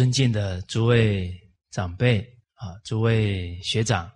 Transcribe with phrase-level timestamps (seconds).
[0.00, 1.30] 尊敬的诸位
[1.70, 2.22] 长辈
[2.54, 4.10] 啊，诸位学长，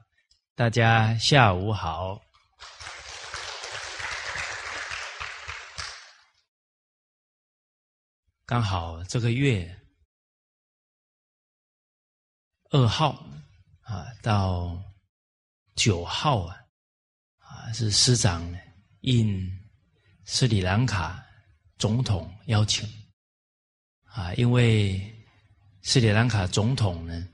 [0.54, 2.18] 大家下午好。
[8.46, 9.78] 刚好这个月
[12.70, 13.22] 二号
[13.82, 14.82] 啊到
[15.74, 16.56] 九号啊
[17.36, 18.42] 啊是师长
[19.00, 19.38] 应
[20.24, 21.22] 斯里兰卡
[21.76, 22.88] 总统邀请
[24.04, 25.10] 啊，因为。
[25.86, 27.28] 斯里兰卡总统呢，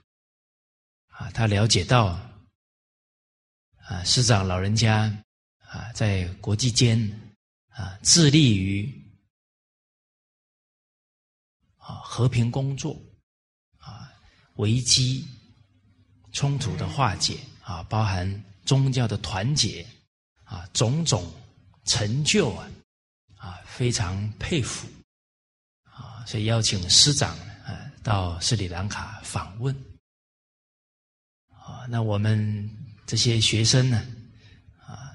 [1.06, 2.06] 啊，他了解到，
[3.86, 5.04] 啊，师长老人家
[5.60, 6.98] 啊，在国际间
[7.68, 8.92] 啊，致力于
[11.76, 13.00] 啊和平工作，
[13.78, 14.12] 啊，
[14.56, 15.24] 危机
[16.32, 19.86] 冲突的化解，啊，包含宗教的团结，
[20.42, 21.32] 啊，种种
[21.84, 22.68] 成就啊，
[23.36, 24.88] 啊，非常佩服，
[25.84, 27.38] 啊，所以邀请师长。
[28.02, 29.74] 到斯里兰卡访问，
[31.50, 32.70] 啊，那我们
[33.06, 34.02] 这些学生呢，
[34.78, 35.12] 啊，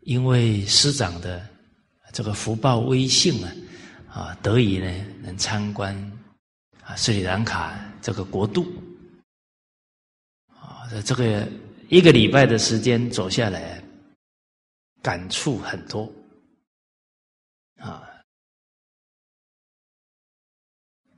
[0.00, 1.48] 因为师长的
[2.12, 3.52] 这个福报威信啊，
[4.10, 5.94] 啊，得以呢能参观
[6.82, 8.66] 啊斯里兰卡这个国度，
[10.48, 11.48] 啊，这个
[11.88, 13.82] 一个礼拜的时间走下来，
[15.02, 16.12] 感触很多，
[17.78, 18.12] 啊。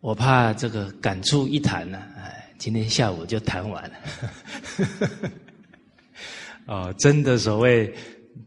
[0.01, 3.97] 我怕这个感触一谈呢，哎，今天下午就谈完了。
[6.67, 7.93] 哦，真的所谓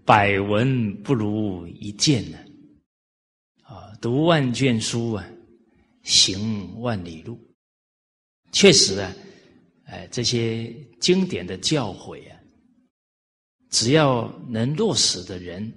[0.05, 2.37] 百闻不如一见呢，
[3.63, 5.27] 啊，读万卷书啊，
[6.03, 7.37] 行万里路。
[8.53, 9.13] 确实啊，
[9.85, 12.37] 哎，这些经典的教诲啊，
[13.69, 15.69] 只要能落实的人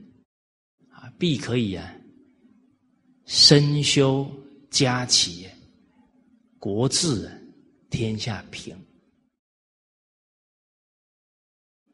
[0.91, 1.93] 啊，必可以啊，
[3.27, 4.31] 身修
[4.71, 5.49] 家齐。
[6.65, 7.31] 国治
[7.91, 8.75] 天下平，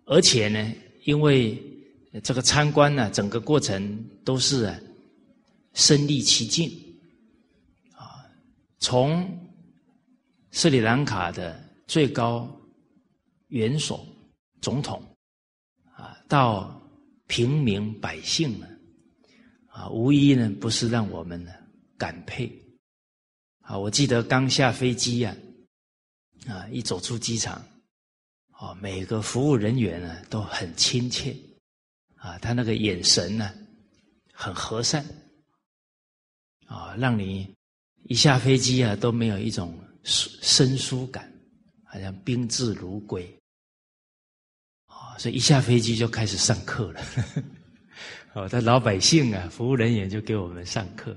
[0.04, 0.72] 而且呢，
[1.02, 1.60] 因为
[2.22, 4.72] 这个参观呢，整个过程都是
[5.72, 6.70] 身历其境
[7.96, 8.22] 啊，
[8.78, 9.28] 从
[10.52, 12.48] 斯里兰卡的最高
[13.48, 14.06] 元首
[14.60, 15.02] 总统
[15.96, 16.80] 啊，到
[17.26, 18.68] 平民百姓呢，
[19.66, 21.50] 啊，无一呢，不是让我们呢
[21.98, 22.48] 感佩。
[23.70, 25.32] 啊，我记得刚下飞机呀，
[26.48, 27.64] 啊，一走出机场，
[28.50, 31.36] 啊，每个服务人员呢都很亲切，
[32.16, 33.54] 啊，他那个眼神呢
[34.32, 35.06] 很和善，
[36.66, 37.48] 啊，让你
[38.06, 41.32] 一下飞机啊都没有一种生疏感，
[41.84, 43.24] 好像宾至如归，
[44.86, 47.00] 啊，所以一下飞机就开始上课了，
[48.34, 51.16] 哦，他老百姓啊，服务人员就给我们上课，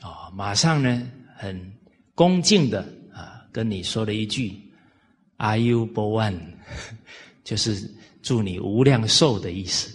[0.00, 1.10] 啊，马上呢。
[1.44, 1.72] 很
[2.14, 2.80] 恭敬的
[3.12, 4.58] 啊，跟你说了一句
[5.36, 6.40] “Are you born？”
[7.44, 7.86] 就是
[8.22, 9.94] 祝你无量寿的意思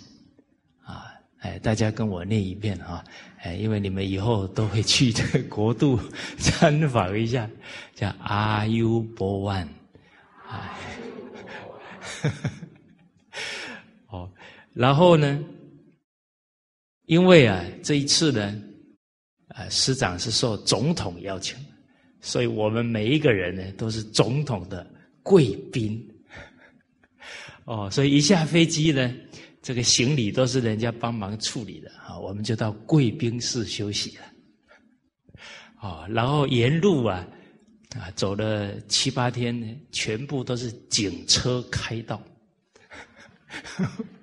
[0.85, 1.11] 啊！
[1.39, 3.03] 哎，大家跟我念一遍啊！
[3.39, 5.99] 哎，因为你们以后都会去这个国度
[6.37, 7.49] 参访一下，
[7.95, 9.69] 叫 “Are you born？”
[10.47, 10.77] 哎，
[14.05, 14.29] 哦，
[14.73, 15.43] 然后呢，
[17.07, 18.68] 因为啊，这一次呢。
[19.59, 21.57] 啊，师长是受总统邀请，
[22.21, 24.89] 所以我们每一个人呢都是总统的
[25.21, 26.01] 贵宾。
[27.65, 29.13] 哦，所以一下飞机呢，
[29.61, 34.23] 这个行李都是人家帮忙处理的啊，我们就到贵宾室休息了。
[35.81, 37.27] 哦，然后沿路啊，
[37.99, 42.21] 啊走了七八天呢，全部都是警车开道。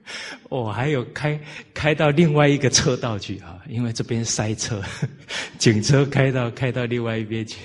[0.49, 1.41] 我，还有开
[1.75, 4.83] 开到另外一个车道去啊，因为这边塞车，
[5.59, 7.59] 警车开到开到另外一边去。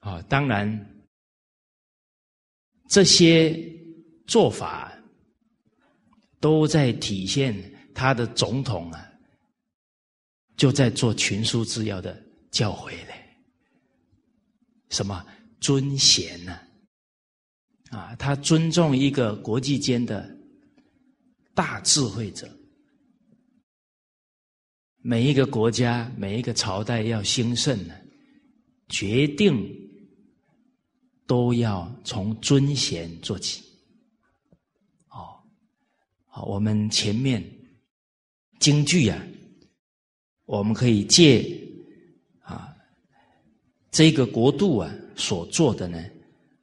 [0.00, 0.86] 啊， 当然
[2.88, 3.54] 这些
[4.26, 4.92] 做法
[6.40, 7.54] 都在体现
[7.94, 9.06] 他的总统啊，
[10.56, 12.20] 就在做群书治要的
[12.50, 13.22] 教诲嘞。
[14.88, 15.26] 什么
[15.60, 16.58] 尊贤呢？
[17.90, 20.34] 啊他尊重一个国际间的。
[21.54, 22.46] 大智慧者，
[24.98, 27.94] 每一个国家、每一个朝代要兴盛呢，
[28.90, 29.66] 决定
[31.26, 33.62] 都要从尊贤做起。
[35.08, 35.40] 哦，
[36.26, 37.42] 好，我们前面
[38.60, 39.26] 京剧啊，
[40.44, 41.58] 我们可以借
[42.42, 42.76] 啊
[43.90, 46.04] 这个国度啊所做的呢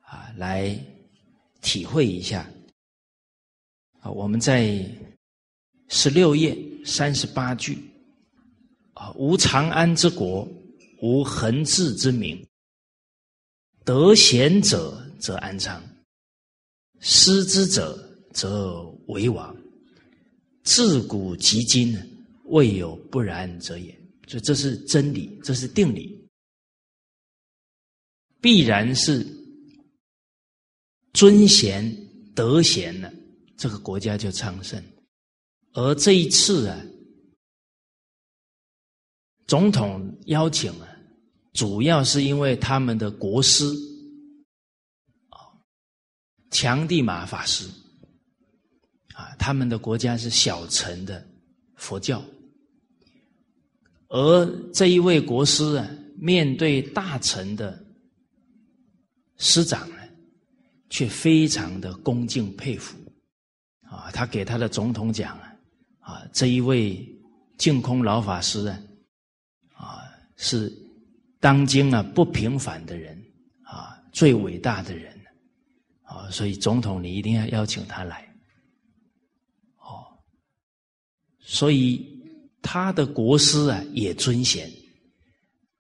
[0.02, 0.70] 啊来
[1.64, 2.48] 体会一下。
[4.02, 4.86] 啊，我们在
[5.88, 6.56] 十六页
[6.86, 7.80] 三十八句
[8.94, 10.48] 啊，无长安之国，
[11.02, 12.46] 无恒治之名。
[13.86, 15.82] 得贤者则安昌，
[17.00, 17.98] 失之者
[18.32, 19.56] 则为王。
[20.64, 21.98] 自古及今，
[22.46, 23.94] 未有不然者也。
[24.28, 26.18] 所以这是真理，这是定理，
[28.40, 29.26] 必然是
[31.14, 31.96] 尊贤
[32.36, 33.12] 得贤了，
[33.58, 34.84] 这个国家就昌盛。
[35.74, 36.80] 而这一次啊，
[39.48, 40.90] 总统邀请啊。
[41.54, 43.64] 主要是因为他们的国师
[45.30, 45.38] 啊，
[46.50, 47.70] 强地马法师
[49.14, 51.24] 啊，他们的国家是小乘的
[51.76, 52.24] 佛教，
[54.08, 55.88] 而这一位国师啊，
[56.18, 57.86] 面对大乘的
[59.38, 60.03] 师长呢，
[60.94, 62.96] 却非常的恭敬佩服
[63.82, 65.56] 啊，他给他的总统讲啊，
[66.00, 67.04] 啊，这一位
[67.58, 68.80] 净空老法师啊，
[69.74, 70.04] 啊
[70.38, 70.72] 是。
[71.40, 73.22] 当今啊，不平凡的人
[73.64, 75.14] 啊，最伟大的人
[76.04, 78.26] 啊，所以总统你一定要邀请他来
[79.80, 80.08] 哦。
[81.42, 82.02] 所以
[82.62, 84.72] 他的国师啊也尊贤，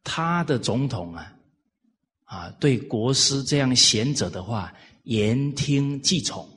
[0.03, 1.33] 他的总统啊
[2.25, 6.47] 啊对国师这样贤者的话言听计从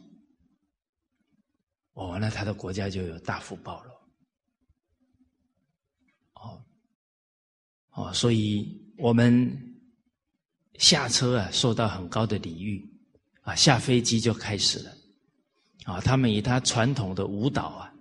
[1.92, 3.90] 哦，那他的国家就有大福报了
[6.34, 6.64] 哦
[7.92, 8.84] 哦，所以。
[8.98, 9.76] 我们
[10.78, 12.82] 下车啊，受到很高的礼遇
[13.42, 14.96] 啊，下飞机就开始了
[15.84, 16.00] 啊。
[16.00, 17.94] 他们以他传统的舞蹈啊，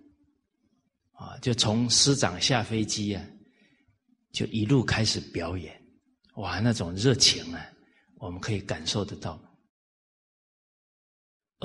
[1.11, 3.21] 啊，就从师长下飞机啊，
[4.31, 5.77] 就一路开始表演，
[6.35, 7.69] 哇，那种热情啊，
[8.15, 9.37] 我们可以感受得到。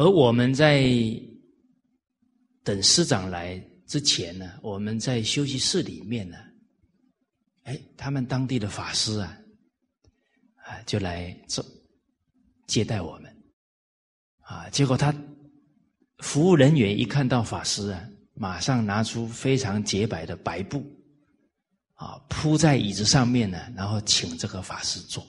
[0.00, 0.82] 而我们在
[2.64, 6.38] 等师长来之前呢，我们在休息室里面呢。
[7.64, 9.38] 哎，他们当地的法师啊，
[10.64, 11.62] 啊，就来做
[12.67, 13.37] 接待我们，
[14.38, 15.14] 啊，结果他
[16.20, 20.82] 服务人员一看到法师啊，马上拿出非常洁白的白布，
[21.93, 25.23] 啊，铺在椅子上面呢，然后请这个法师坐。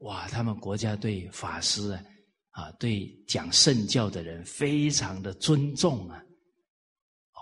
[0.00, 2.04] 哇，他们国家对法师啊，
[2.58, 6.16] 啊，对讲圣教的人非常的尊重啊，
[7.30, 7.40] 啊，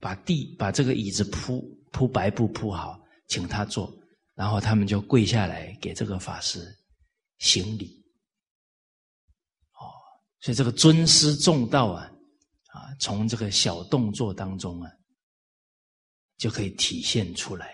[0.00, 1.62] 把地把这个椅子铺。
[1.94, 2.98] 铺白布铺好，
[3.28, 3.94] 请他坐，
[4.32, 6.74] 然后他们就跪下来给这个法师
[7.36, 8.02] 行礼。
[9.74, 9.92] 哦，
[10.40, 12.10] 所以这个尊师重道啊，
[12.68, 14.90] 啊，从这个小动作当中啊，
[16.38, 17.66] 就可以体现出来。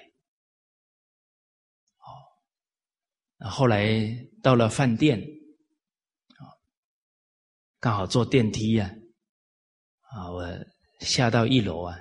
[1.99, 2.11] 哦，
[3.37, 3.89] 那后来
[4.43, 5.25] 到了饭店，
[7.81, 8.91] 刚好坐电梯呀，
[10.11, 10.47] 啊，我
[11.01, 11.97] 下到一楼啊。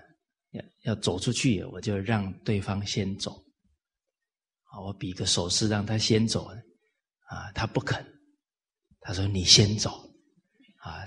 [0.51, 3.33] 要要走出去，我就让对方先走。
[4.71, 6.45] 啊，我比个手势让他先走，
[7.27, 8.03] 啊，他不肯，
[9.01, 9.91] 他说你先走，
[10.77, 11.03] 啊，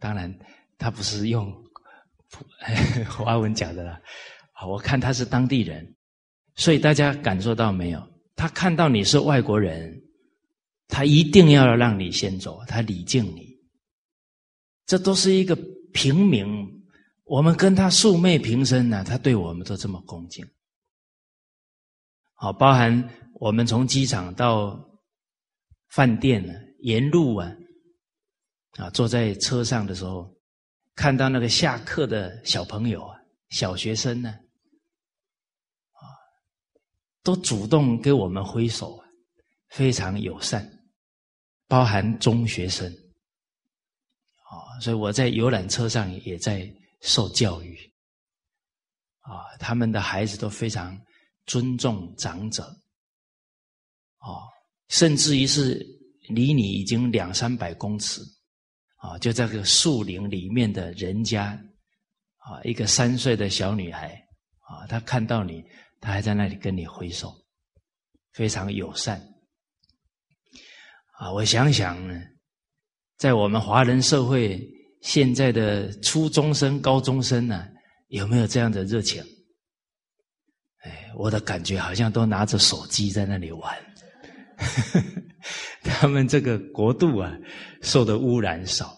[0.00, 0.32] 当然
[0.76, 1.54] 他不是用
[3.08, 4.00] 华文讲的啦，
[4.54, 5.94] 啊，我看他是当地人，
[6.56, 8.02] 所以大家感受到没有？
[8.34, 9.96] 他看到你是外国人，
[10.88, 13.53] 他一定要让你先走，他礼敬你，
[14.86, 15.56] 这都是一个
[15.92, 16.46] 平民。
[17.24, 20.46] 我们跟他素昧平生呢，他对我们都这么恭敬。
[22.34, 24.78] 好，包含我们从机场到
[25.88, 27.50] 饭店呢，沿路啊，
[28.72, 30.36] 啊，坐在车上的时候，
[30.94, 34.28] 看到那个下课的小朋友啊，小学生呢，
[35.92, 36.04] 啊，
[37.22, 39.06] 都主动给我们挥手啊，
[39.68, 40.70] 非常友善。
[41.66, 42.92] 包含中学生，
[44.80, 46.68] 所以我在游览车上也在。
[47.06, 47.78] 受教育
[49.20, 50.98] 啊，他们的孩子都非常
[51.44, 52.62] 尊重长者，
[54.20, 54.40] 哦，
[54.88, 55.86] 甚至于是
[56.30, 58.22] 离你已经两三百公尺
[58.96, 61.62] 啊，就在这个树林里面的人家
[62.38, 64.18] 啊，一个三岁的小女孩
[64.60, 65.62] 啊，她看到你，
[66.00, 67.34] 她还在那里跟你挥手，
[68.32, 69.20] 非常友善
[71.18, 71.30] 啊。
[71.30, 72.18] 我想想呢，
[73.16, 74.70] 在我们华人社会。
[75.04, 77.68] 现在的初中生、高中生呢，
[78.08, 79.22] 有没有这样的热情？
[80.78, 83.94] 哎，我的感觉好像都拿着手机在那里玩。
[85.84, 87.36] 他们这个国度啊，
[87.82, 88.96] 受的污染少，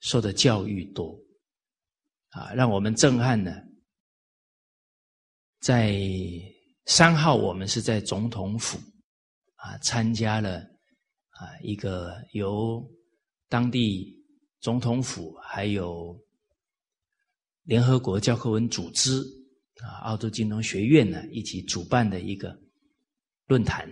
[0.00, 1.14] 受的教育多，
[2.30, 3.54] 啊，让我们震撼呢。
[5.60, 5.94] 在
[6.86, 8.78] 三号，我们是在总统府
[9.56, 12.82] 啊，参加了啊一个由
[13.54, 14.12] 当地。
[14.58, 16.18] 总统府还有
[17.62, 19.20] 联合国教科文组织
[19.76, 22.58] 啊，澳洲金融学院呢一起主办的一个
[23.44, 23.86] 论坛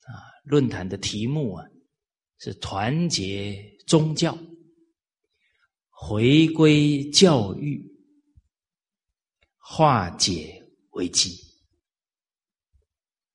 [0.00, 0.10] 啊，
[0.44, 1.64] 论坛的题目啊
[2.40, 3.56] 是团结
[3.86, 4.36] 宗教，
[5.88, 7.82] 回归教育，
[9.56, 11.30] 化解危机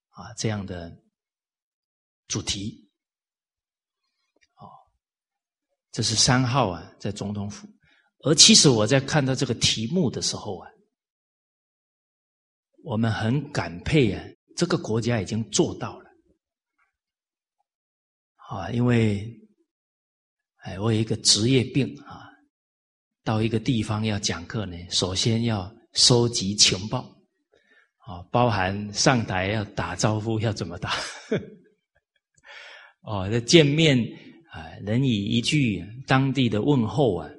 [0.09, 1.01] 啊这样的
[2.27, 2.91] 主题。
[4.55, 4.67] 哦，
[5.91, 7.67] 这是三号啊，在总统府。
[8.23, 10.67] 而其实我在看到这个题目的时候啊。
[12.83, 14.25] 我们很感佩啊，
[14.57, 16.05] 这个国家已经做到了
[18.49, 18.71] 啊！
[18.71, 19.31] 因为，
[20.63, 22.27] 哎，我有一个职业病啊，
[23.23, 27.01] 到一个地方要讲课呢，首先要收集情报
[27.97, 30.95] 啊，包含上台要打招呼要怎么打，
[33.05, 33.95] 哦，这见面
[34.51, 37.29] 啊，人以一句当地的问候啊，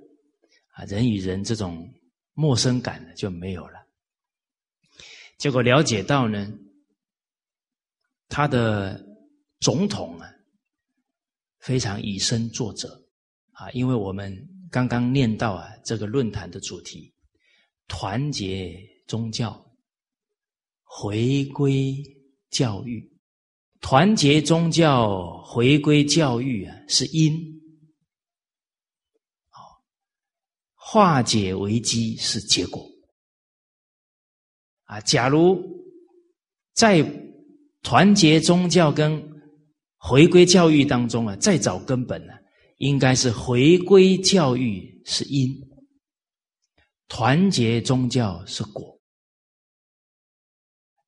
[0.73, 1.92] 啊，人与人这种
[2.33, 3.87] 陌生感就没有了。
[5.37, 6.50] 结果了解到呢，
[8.28, 9.04] 他的
[9.61, 10.26] 总统啊
[11.59, 12.88] 非常以身作则
[13.50, 14.35] 啊，因为我们
[14.71, 17.12] 刚刚念到啊这个论坛的主题，
[17.88, 18.75] 团结
[19.07, 19.62] 宗教，
[20.83, 21.95] 回归
[22.49, 23.12] 教育，
[23.83, 27.61] 团结宗教，回归教育啊是因，
[30.75, 32.89] 化解危机是结果。
[34.85, 35.61] 啊，假如
[36.75, 37.05] 在
[37.83, 39.21] 团结宗教跟
[39.97, 42.33] 回归教育当中啊，再找根本呢，
[42.77, 45.51] 应该是回归教育是因，
[47.09, 49.02] 团结宗教是果。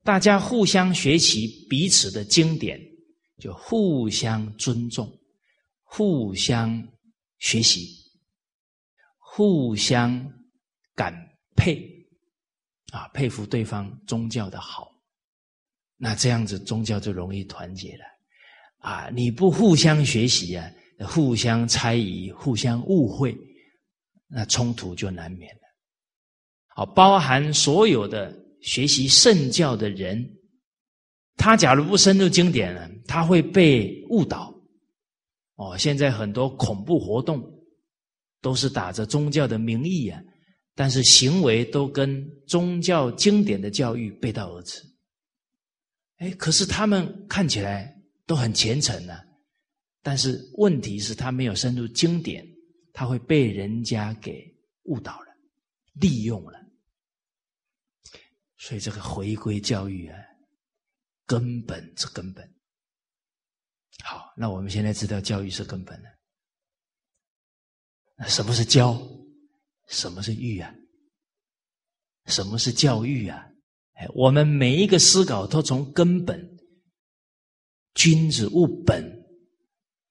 [0.05, 2.79] 大家互相学习彼此的经典，
[3.39, 5.11] 就互相尊重，
[5.81, 6.87] 互相
[7.39, 7.89] 学习，
[9.17, 10.31] 互相
[10.93, 11.11] 感
[11.55, 11.91] 佩。
[12.91, 14.89] 啊，佩服对方宗教的好，
[15.97, 18.05] 那这样子宗教就容易团结了。
[18.77, 23.35] 啊，你不互相学习啊，互相猜疑、互相误会，
[24.27, 25.61] 那冲突就难免了。
[26.67, 28.31] 好，包含所有的
[28.65, 30.27] 学习圣教的人，
[31.37, 34.51] 他假如不深入经典呢，他会被误导。
[35.53, 37.47] 哦，现在很多恐怖活动
[38.41, 40.19] 都是打着宗教的名义啊。
[40.73, 44.81] 但是行为都跟宗教经典的教育背道而驰，
[46.17, 47.95] 哎，可是他们看起来
[48.25, 49.13] 都很虔诚呢。
[50.01, 52.45] 但是问题是，他没有深入经典，
[52.91, 54.43] 他会被人家给
[54.85, 55.27] 误导了、
[55.93, 56.64] 利用了。
[58.65, 60.17] 所以这个回归教育啊，
[61.27, 62.43] 根本是根本。
[64.03, 66.09] 好，那我们现在知道教育是根本了。
[68.17, 68.99] 那什么是教？
[69.87, 70.73] 什么是育啊？
[72.25, 73.47] 什么是教育啊？
[73.97, 76.57] 哎，我们每一个思考都从根本，
[77.93, 79.05] 君子务本，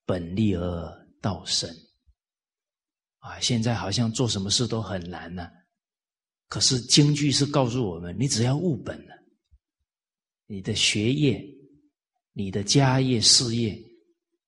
[0.06, 1.68] 本立而道生。
[3.18, 5.50] 啊，现在好像做什么事都很难呢。
[6.54, 9.14] 可是京剧是告诉我们，你只要务本了，
[10.46, 11.44] 你的学业、
[12.32, 13.76] 你的家业、事业、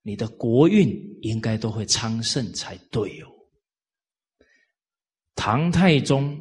[0.02, 0.88] 你的国运，
[1.22, 3.26] 应该都会昌盛才对哦。
[5.34, 6.40] 唐太宗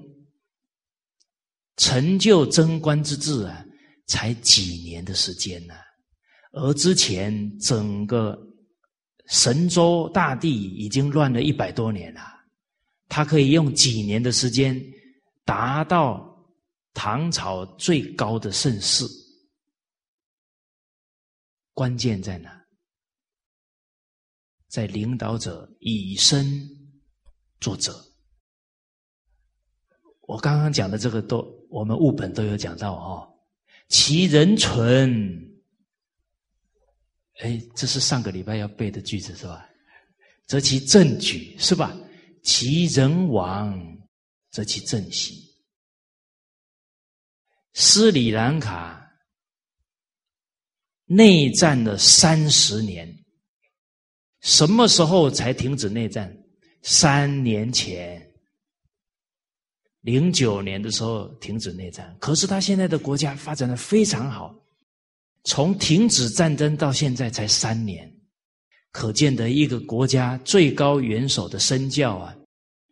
[1.77, 3.65] 成就贞观之治啊，
[4.05, 5.73] 才几年的时间呢？
[6.51, 8.39] 而之前整个
[9.29, 12.21] 神州大地已经乱了一百多年了，
[13.09, 14.79] 他可以用几年的时间
[15.45, 16.35] 达到
[16.93, 19.05] 唐朝最高的盛世，
[21.73, 22.65] 关键在哪？
[24.67, 26.45] 在领导者以身
[27.61, 28.03] 作则。
[30.21, 33.31] 我刚刚讲的这个都，我们物本都有讲到哦。
[33.87, 35.39] 其人存，
[37.41, 39.69] 哎，这是上个礼拜要背的句子是吧？
[40.47, 41.95] 则其政举是吧？
[42.43, 43.79] 其人亡，
[44.55, 45.53] 则其政息。
[47.73, 49.05] 斯里兰卡
[51.03, 53.05] 内战了三十年，
[54.39, 56.33] 什么时候才停止内战？
[56.83, 58.25] 三年前。
[59.99, 64.55] 零九年的时候停止内战，可是他现在的国家发展的非常好，
[65.43, 68.09] 从停止战争到现在才三年，
[68.91, 72.33] 可见得一个国家最高元首的身教啊，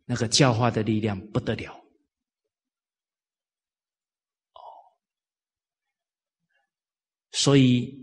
[0.06, 1.74] 那个教化的力量不得了。
[4.54, 4.62] 哦，
[7.32, 7.94] 所以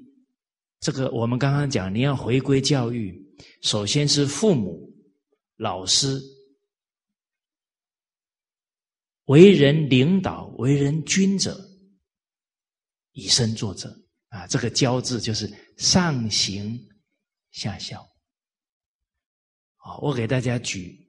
[0.80, 3.20] 这个我们刚刚讲，你要回归教育，
[3.62, 4.92] 首先是父母、
[5.56, 6.20] 老师。
[9.26, 11.56] 为人领导、为人君者，
[13.12, 13.88] 以身作则
[14.30, 14.44] 啊！
[14.48, 16.76] 这个“教”字就是上行
[17.52, 18.02] 下效。
[19.76, 20.99] 啊，我给大家举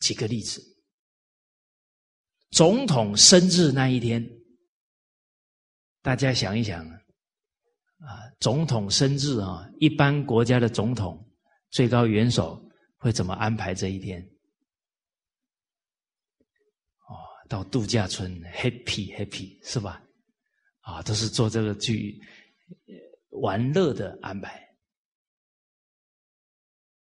[0.00, 0.62] 几个例子。
[2.50, 4.26] 总统生日那一天，
[6.00, 6.98] 大家想一想啊，
[8.40, 11.30] 总统生日啊，一般国家的总统、
[11.70, 12.58] 最高元首
[12.96, 14.22] 会怎么安排这一天？
[17.06, 17.12] 哦，
[17.48, 20.02] 到度假村 happy happy 是吧？
[20.80, 22.18] 啊，都是做这个去
[23.28, 24.66] 玩乐的安排。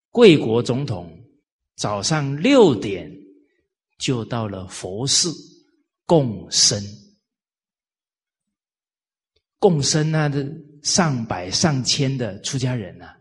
[0.09, 1.20] 贵国总统
[1.81, 3.11] 早上六点
[3.97, 5.33] 就到了佛寺
[6.05, 6.79] 共生，
[9.57, 10.47] 共生啊，的
[10.83, 13.17] 上百上千的出家人啊，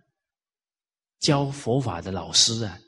[1.20, 2.78] 教佛法的老师啊，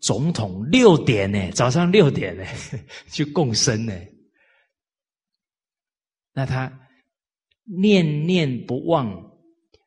[0.00, 2.44] 总统六点呢，早上六点呢
[3.12, 3.94] 去共生呢，
[6.32, 6.76] 那他
[7.62, 9.08] 念念不忘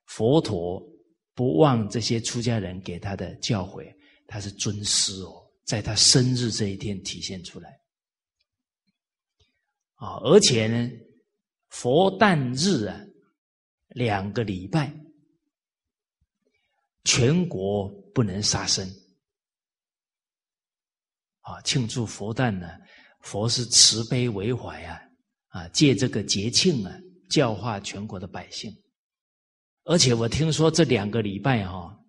[0.05, 0.89] 佛陀。
[1.33, 3.91] 不忘这些出家人给他的教诲，
[4.31, 7.69] 他是尊师哦，在他生日这一天体现出来
[9.95, 10.15] 啊！
[10.23, 10.89] 而且呢，
[11.67, 12.97] 佛诞日啊，
[13.89, 14.89] 两个礼拜，
[17.03, 18.89] 全国不能杀生
[21.41, 21.61] 啊！
[21.63, 22.69] 庆祝佛诞呢，
[23.19, 25.01] 佛是慈悲为怀啊
[25.49, 25.67] 啊！
[25.69, 26.97] 借这个节庆啊，
[27.29, 28.73] 教化全国的百姓。
[29.83, 32.00] 而且我听说这两个礼拜哈，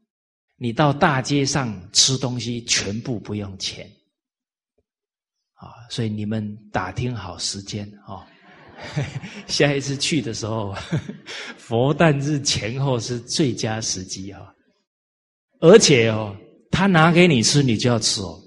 [0.63, 3.85] 你到大街上吃东西全部不用钱，
[5.55, 8.25] 啊，所以你们打听好时间啊，
[9.49, 10.73] 下一次去的时候，
[11.59, 14.55] 佛诞日前后是最佳时机啊。
[15.59, 16.37] 而且哦，
[16.71, 18.41] 他拿给你吃，你就要吃哦；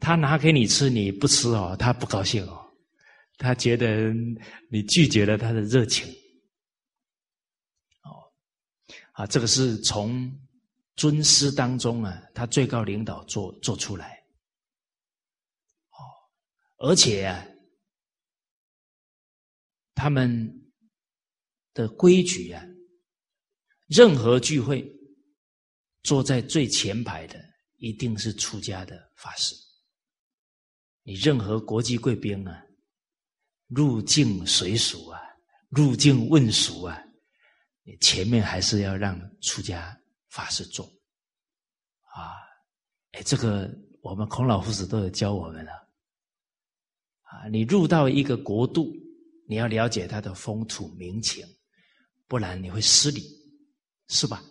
[0.00, 2.68] 他拿给你吃，你不吃哦，他不高兴哦，
[3.36, 4.12] 他觉得
[4.72, 6.04] 你拒绝了他的热情
[8.02, 8.26] 哦。
[9.12, 10.28] 啊，这个是从
[10.98, 14.16] 尊师当中啊，他最高领导做做出来，
[15.90, 16.02] 哦，
[16.78, 17.46] 而且啊，
[19.94, 20.52] 他们
[21.72, 22.60] 的规矩啊，
[23.86, 24.84] 任何聚会
[26.02, 27.40] 坐在最前排的
[27.76, 29.54] 一定是出家的法师，
[31.04, 32.66] 你任何国际贵宾啊，
[33.68, 35.20] 入境随俗啊，
[35.68, 37.04] 入境问俗啊。
[38.02, 39.97] 前面还是要让出家
[40.28, 40.84] 法师做，
[42.14, 42.36] 啊，
[43.12, 43.70] 哎，这个
[44.02, 45.72] 我们孔老夫子都有教我们了，
[47.22, 48.92] 啊，你入到一个国度，
[49.48, 51.46] 你要了解他的风土民情，
[52.26, 53.22] 不然你会失礼，
[54.08, 54.42] 是吧？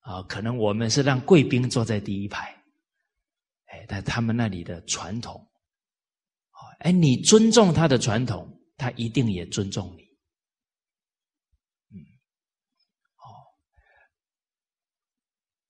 [0.00, 2.54] 啊，可能我们是让贵宾坐在第一排，
[3.66, 5.34] 哎，但他们那里的传统，
[6.50, 10.05] 啊，哎，你尊重他的传统，他一定也尊重你。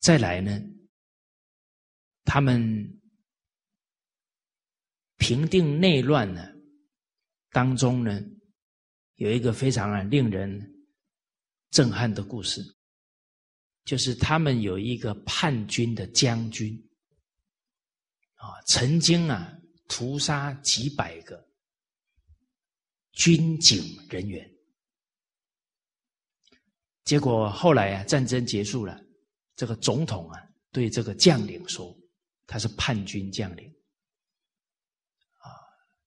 [0.07, 0.63] 再来呢，
[2.25, 3.01] 他们
[5.17, 6.47] 平定内乱呢，
[7.51, 8.23] 当中呢，
[9.17, 10.87] 有一个非常啊令人
[11.71, 12.63] 震撼的故事，
[13.85, 16.73] 就是他们有一个叛军的将军，
[18.35, 21.45] 啊，曾经啊屠杀几百个
[23.11, 24.49] 军警人员，
[27.03, 29.05] 结果后来啊战争结束了。
[29.57, 30.39] 这个总统啊，
[30.71, 31.97] 对这个将领说
[32.47, 33.67] ：“他是叛军将领
[35.39, 35.49] 啊。”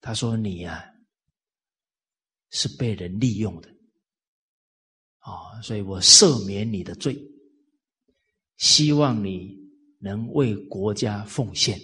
[0.00, 0.88] 他说：“你呀，
[2.50, 3.68] 是被人利用的
[5.18, 7.20] 啊，所以我赦免你的罪，
[8.56, 9.58] 希望你
[9.98, 11.76] 能为国家奉献。”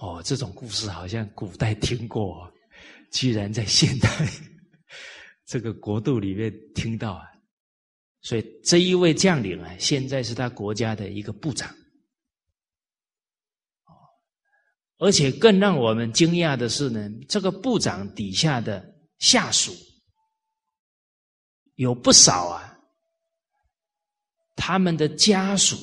[0.00, 2.50] 哦，这种故事好像古代听过，
[3.12, 4.08] 居然在现代
[5.44, 7.28] 这个国度里面听到啊。
[8.22, 11.74] 所以这一位将领啊，现在是他国家的一个部长，
[14.98, 19.74] 而且更让我们惊讶的是呢，这个部长底下的下属
[21.74, 22.78] 有不少啊，
[24.54, 25.76] 他们的家属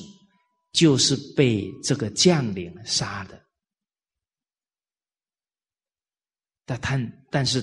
[0.72, 3.38] 就是被这个将领杀的，
[6.64, 6.98] 但他
[7.30, 7.62] 但是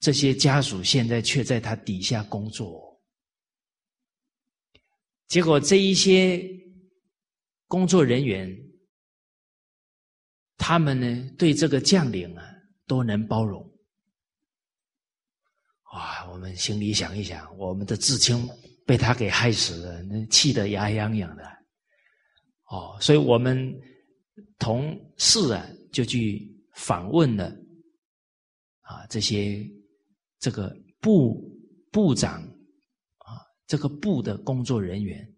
[0.00, 2.87] 这些家属现在却在他底下工作。
[5.28, 6.42] 结果这一些
[7.66, 8.50] 工作人员，
[10.56, 12.42] 他们呢对这个将领啊
[12.86, 13.62] 都能包容。
[15.92, 18.36] 哇，我们心里想一想，我们的至亲
[18.86, 21.44] 被他给害死了，那气得牙痒痒的。
[22.70, 23.74] 哦，所以我们
[24.58, 27.54] 同事啊，就去访问了
[28.80, 29.66] 啊这些
[30.38, 31.42] 这个部
[31.90, 32.46] 部长，
[33.68, 35.32] 这个部的工作人员，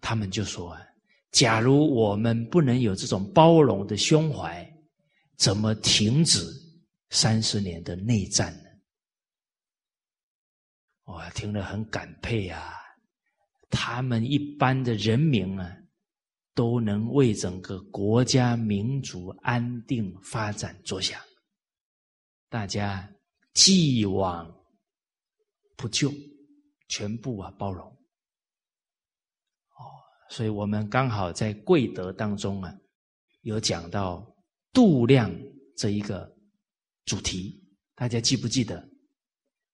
[0.00, 0.80] 他们就说啊，
[1.32, 4.66] 假如我们不能有这种包容的胸怀，
[5.36, 6.40] 怎么停止
[7.10, 8.70] 三十年的内战呢？
[11.04, 12.72] 我听了很感佩啊！
[13.68, 15.76] 他们一般的人民啊，
[16.54, 21.20] 都能为整个国家民族安定发展着想，
[22.48, 23.12] 大家
[23.54, 24.48] 既往
[25.76, 26.12] 不咎，
[26.92, 27.86] 全部啊包容。
[27.88, 29.80] 哦，
[30.28, 32.70] 所以我们刚好在贵德当中啊，
[33.40, 34.22] 有讲到
[34.74, 35.34] 度量
[35.74, 36.30] 这一个
[37.06, 38.86] 主题，大家记不记得？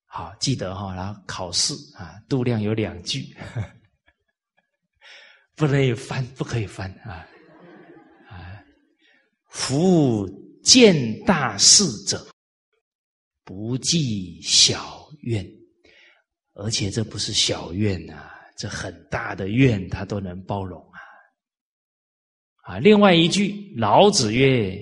[0.07, 3.37] 好，记得哈，然后考试啊，度量有两句，
[5.57, 7.27] 不能以翻，不可以翻啊
[8.29, 8.65] 啊！
[9.49, 10.25] 夫
[10.63, 12.25] 见大事者，
[13.43, 15.45] 不计小怨，
[16.59, 20.99] 而且这不是小怨呐，这很大的怨，他都能包容啊！
[22.65, 24.77] 啊，另外一句，老子曰：“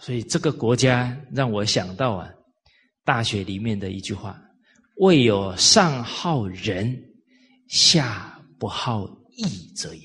[0.01, 2.33] 所以这个国家让我想到啊，
[3.05, 4.41] 大学里面的一句话
[4.99, 6.97] ：“未有上好人，
[7.67, 9.43] 下不好义
[9.75, 10.03] 者也。”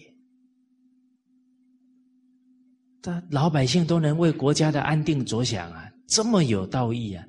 [3.03, 7.23] 他老百姓都能为国家的安定着想啊，这么有道义啊！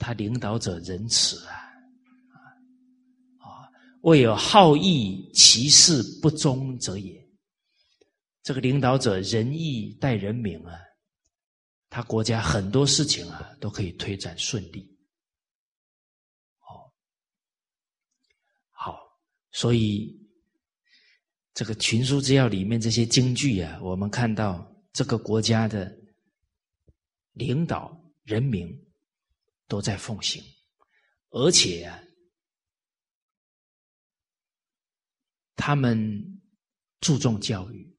[0.00, 1.54] 他领导者仁慈啊，
[3.38, 3.70] 啊，
[4.02, 7.24] 未有好义其事不忠者也。
[8.42, 10.74] 这个领导者仁义待人民啊。
[11.88, 14.80] 他国家很多事情啊都可以推展顺利，
[16.60, 16.86] 哦，
[18.70, 18.96] 好，
[19.50, 20.16] 所以
[21.52, 25.96] 这个群书之要里面这些京剧啊，我们看到这个国家的
[27.32, 28.68] 领导人民
[29.66, 30.42] 都在奉行，
[31.30, 32.02] 而且啊，
[35.54, 36.40] 他们
[37.00, 37.96] 注重教育。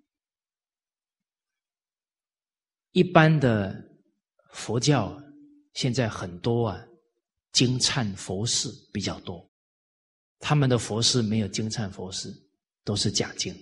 [2.92, 3.90] 一般的
[4.52, 5.18] 佛教
[5.74, 6.86] 现在很多啊，
[7.54, 9.50] 经忏佛事比较多，
[10.40, 12.30] 他们的佛事没有经忏佛事，
[12.84, 13.56] 都是假经，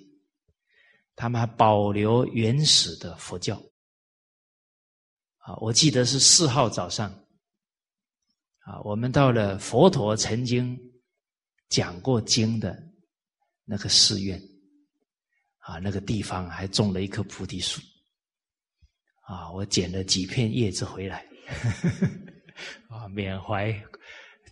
[1.20, 3.62] 他们还保留原始的佛教。
[5.40, 7.12] 啊，我记得是四号早上，
[8.60, 10.80] 啊，我们到了佛陀曾经
[11.68, 12.82] 讲过经的
[13.66, 14.42] 那个寺院，
[15.58, 17.82] 啊，那个地方还种了一棵菩提树。
[19.20, 21.26] 啊，我捡了几片叶子回来，
[22.88, 23.78] 啊，缅怀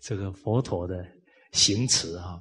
[0.01, 1.08] 这个佛陀的
[1.53, 2.38] 行持哈。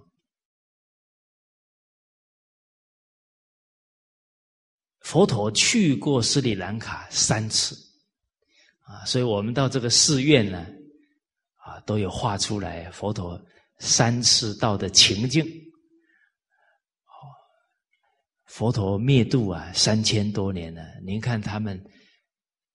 [5.07, 7.77] 佛陀去过斯里兰卡三次，
[8.81, 10.67] 啊，所以我们到这个寺院呢，
[11.59, 13.41] 啊，都有画出来佛陀
[13.79, 15.47] 三次到的情境。
[18.47, 21.81] 佛陀灭度啊，三千多年了，您看他们。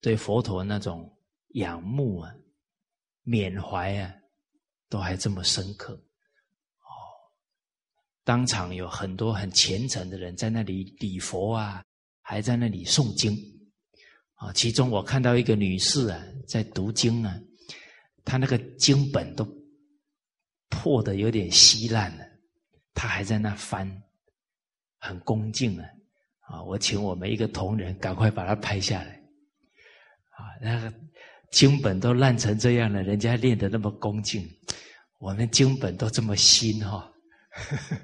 [0.00, 1.14] 对佛陀那种
[1.48, 2.34] 仰慕啊、
[3.24, 4.10] 缅怀啊，
[4.88, 6.90] 都还这么深刻哦。
[8.24, 11.84] 当场有很多很虔诚的人在那里礼佛啊，
[12.22, 13.36] 还在那里诵经
[14.34, 14.50] 啊。
[14.54, 17.38] 其中我看到一个女士啊，在读经啊，
[18.24, 19.46] 她那个经本都
[20.70, 22.24] 破的有点稀烂了，
[22.94, 24.02] 她还在那翻，
[24.98, 25.86] 很恭敬啊。
[26.40, 29.22] 啊，我请我们一个同仁赶快把它拍下来。
[30.30, 30.92] 啊，那个
[31.50, 34.48] 经本都烂成这样了，人家练的那么恭敬，
[35.18, 37.12] 我们经本都这么新哈，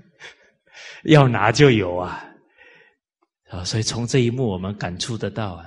[1.05, 2.28] 要拿就有啊，
[3.51, 5.67] 啊，所以从这一幕我们感触得到啊，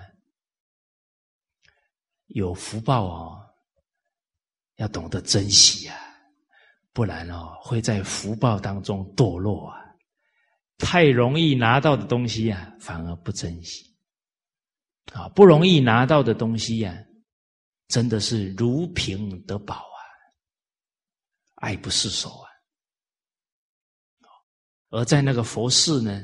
[2.28, 3.41] 有福报哦，
[4.76, 5.98] 要懂得珍惜啊，
[6.94, 9.82] 不然哦会在福报当中堕落啊，
[10.78, 13.89] 太容易拿到的东西啊，反而不珍惜。
[15.13, 16.96] 啊，不容易拿到的东西呀，
[17.88, 20.00] 真的是如瓶得宝啊，
[21.56, 22.48] 爱不释手啊。
[24.89, 26.22] 而在那个佛寺呢，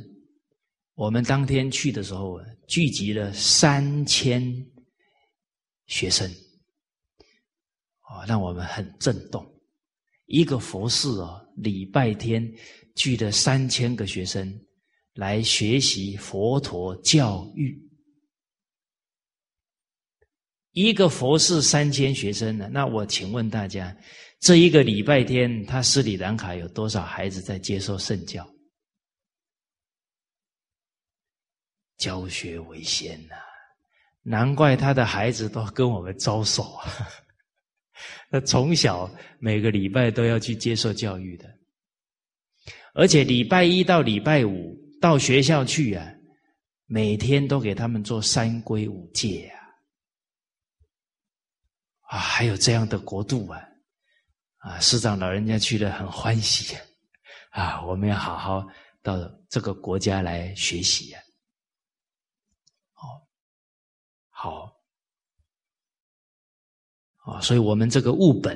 [0.98, 4.44] 我们当天去的时候，聚集了三千
[5.86, 6.28] 学生，
[8.00, 9.46] 啊，让我们很震动。
[10.26, 12.52] 一个佛寺哦，礼拜天
[12.96, 14.52] 聚了三千个学生
[15.14, 17.80] 来学习佛陀教育。
[20.72, 23.96] 一个佛寺三千学生呢，那我请问大家，
[24.40, 28.44] 这一个礼拜天，他斯里兰卡有多少孩子在接受圣教？
[31.98, 33.36] 教学为先呐，
[34.22, 36.92] 难怪他的孩子都跟我们招手啊。
[38.30, 41.46] 那从小每个礼拜都要去接受教育的，
[42.94, 46.06] 而且礼拜一到礼拜五到学校去啊，
[46.86, 49.58] 每天都给他们做三规五戒啊。
[52.10, 53.62] 啊，还有这样的国度啊！
[54.60, 56.76] 啊，师长老人家去了很欢喜
[57.52, 57.84] 啊！
[57.86, 58.66] 我们要好好
[59.02, 59.18] 到
[59.50, 61.20] 这个国家来学习呀。
[64.40, 64.72] 好，
[67.26, 68.56] 啊，所以我们这个物本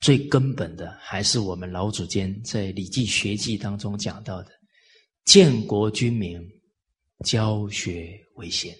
[0.00, 4.50] 最根本的，还是我们老祖先在《礼记学记》当中讲到的：
[5.24, 6.38] 建国君民，
[7.24, 8.70] 教学为先。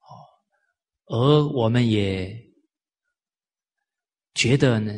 [0.00, 0.10] 哦，
[1.06, 2.36] 而我们也
[4.34, 4.92] 觉得呢，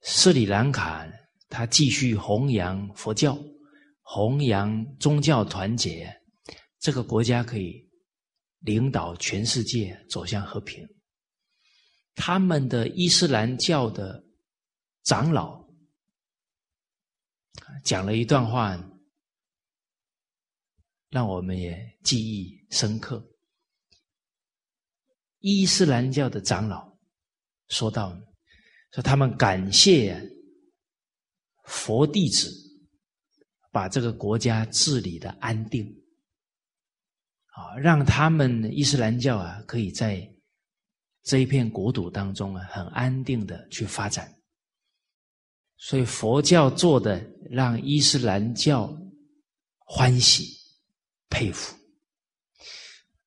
[0.00, 1.06] 斯里兰卡
[1.50, 3.38] 他继续弘扬佛教，
[4.00, 6.10] 弘扬宗教团结。
[6.80, 7.88] 这个国家可以
[8.60, 10.84] 领导全世界走向和平。
[12.14, 14.24] 他们的伊斯兰教的
[15.04, 15.62] 长老
[17.84, 18.76] 讲了一段话，
[21.10, 23.24] 让我们也记忆深刻。
[25.40, 26.98] 伊斯兰教的长老
[27.68, 28.18] 说到
[28.92, 30.18] ：“说他们感谢
[31.64, 32.50] 佛弟子，
[33.70, 35.94] 把这个国家治理的安定。”
[37.50, 40.28] 啊，让他们伊斯兰教啊，可以在
[41.22, 44.32] 这一片国土当中啊，很安定的去发展。
[45.76, 48.94] 所以佛教做的让伊斯兰教
[49.78, 50.56] 欢喜
[51.28, 51.76] 佩服。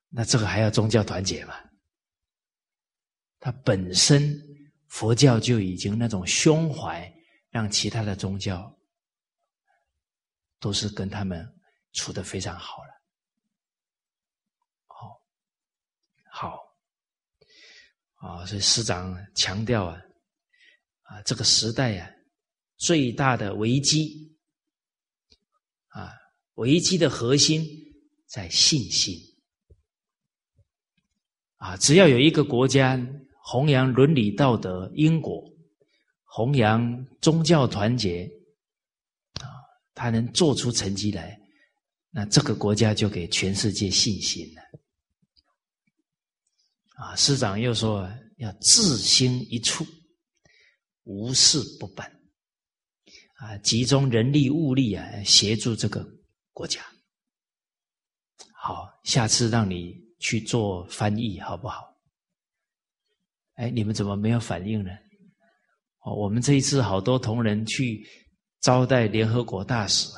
[0.10, 1.56] 那这个还要宗教团结吗？
[3.40, 4.40] 它本身
[4.88, 7.14] 佛教就已经那种胸怀，
[7.50, 8.74] 让其他的宗教
[10.60, 11.46] 都是跟他们
[11.92, 12.94] 处的非常好了。
[16.36, 16.58] 好，
[18.24, 20.02] 啊，所以师长强调啊，
[21.02, 22.10] 啊，这个时代啊，
[22.78, 24.34] 最大的危机，
[25.90, 26.10] 啊，
[26.54, 27.68] 危机的核心
[28.26, 29.14] 在信心，
[31.58, 32.98] 啊，只要有一个国家
[33.44, 35.44] 弘扬伦理道德因果，
[36.24, 38.24] 弘扬宗教团结，
[39.42, 39.52] 啊，
[39.94, 41.38] 他能做出成绩来，
[42.10, 44.63] 那这个国家就给全世界信心了。
[46.96, 49.86] 啊，师长又说要自心一处，
[51.04, 52.10] 无事不办，
[53.38, 56.08] 啊，集中人力物力啊，协助这个
[56.52, 56.82] 国家。
[58.54, 61.94] 好，下次让你去做翻译，好不好？
[63.56, 64.92] 哎，你们怎么没有反应呢？
[66.00, 68.08] 哦，我们这一次好多同仁去
[68.62, 70.10] 招待联合国大使，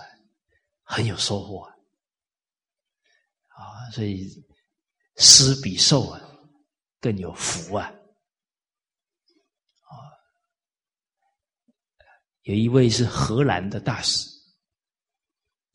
[0.83, 1.73] 很有收获啊。
[3.49, 4.29] 啊，所以
[5.17, 6.21] 施比受啊。
[7.05, 7.85] 更有福啊！
[9.83, 9.93] 啊，
[12.41, 14.27] 有一位是荷兰的大使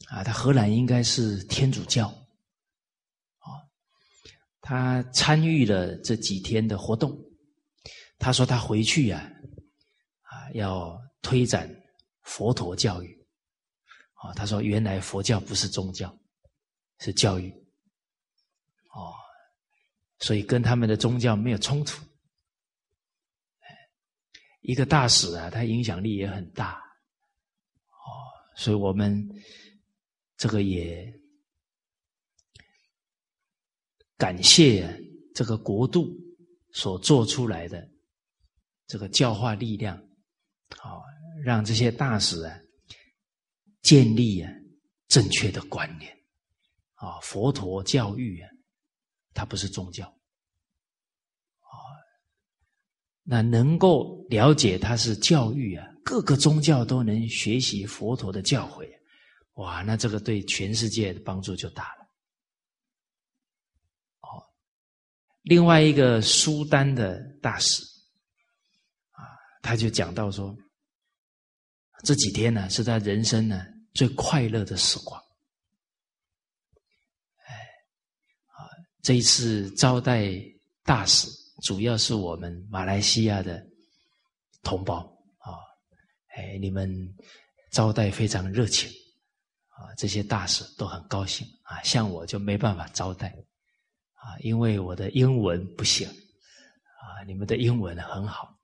[0.08, 2.08] 啊，他荷兰应该是天主教
[3.38, 3.62] 啊，
[4.60, 7.16] 他参与了这几天的活动。
[8.18, 9.32] 他说他回去呀，
[10.22, 11.72] 啊，要推展
[12.22, 13.24] 佛陀教育
[14.14, 14.34] 啊。
[14.34, 16.12] 他说原来佛教不是宗教，
[16.98, 17.52] 是教育
[18.88, 19.14] 哦。
[20.20, 21.98] 所以跟他们的宗教没有冲突，
[24.60, 26.74] 一个大使啊，他影响力也很大，
[27.88, 28.04] 哦，
[28.54, 29.26] 所以我们
[30.36, 31.10] 这个也
[34.18, 34.94] 感谢
[35.34, 36.14] 这个国度
[36.72, 37.88] 所做出来的
[38.86, 39.96] 这个教化力量，
[40.82, 41.00] 啊，
[41.42, 42.60] 让这些大使啊
[43.80, 44.52] 建立啊
[45.08, 46.14] 正确的观念，
[46.96, 48.50] 啊，佛陀教育啊。
[49.32, 50.06] 它不是宗教，
[51.60, 51.70] 啊，
[53.22, 58.86] 那能够了解它是教育啊，各个宗教都能学习佛陀的教诲，
[59.54, 62.04] 哇，那这个对全世界的帮助就大了。
[64.22, 64.42] 哦，
[65.42, 67.82] 另外一个苏丹的大使，
[69.12, 69.22] 啊，
[69.62, 70.54] 他就讲到说，
[72.02, 73.64] 这几天呢是他人生呢
[73.94, 75.22] 最快乐的时光。
[79.02, 80.30] 这一次招待
[80.84, 81.28] 大使，
[81.62, 83.64] 主要是我们马来西亚的
[84.62, 84.98] 同胞
[85.38, 85.56] 啊，
[86.36, 86.90] 哎，你们
[87.72, 88.90] 招待非常热情
[89.68, 93.28] 啊，这些大使都很高兴啊，像我就没办法招待
[94.14, 98.54] 啊，因为我的英文不行啊，你们的英文很好，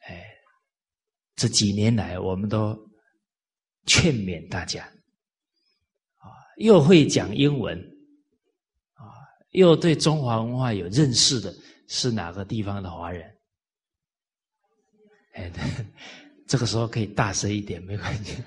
[0.00, 0.24] 哎，
[1.36, 2.76] 这几年来我们都
[3.86, 4.82] 劝勉大家
[6.16, 7.78] 啊，又会讲英文，
[9.54, 11.54] 又对中华文化有认识的，
[11.88, 13.32] 是哪个地方的华人？
[15.34, 15.50] 哎，
[16.46, 18.42] 这个时候可以大声一点，没关系。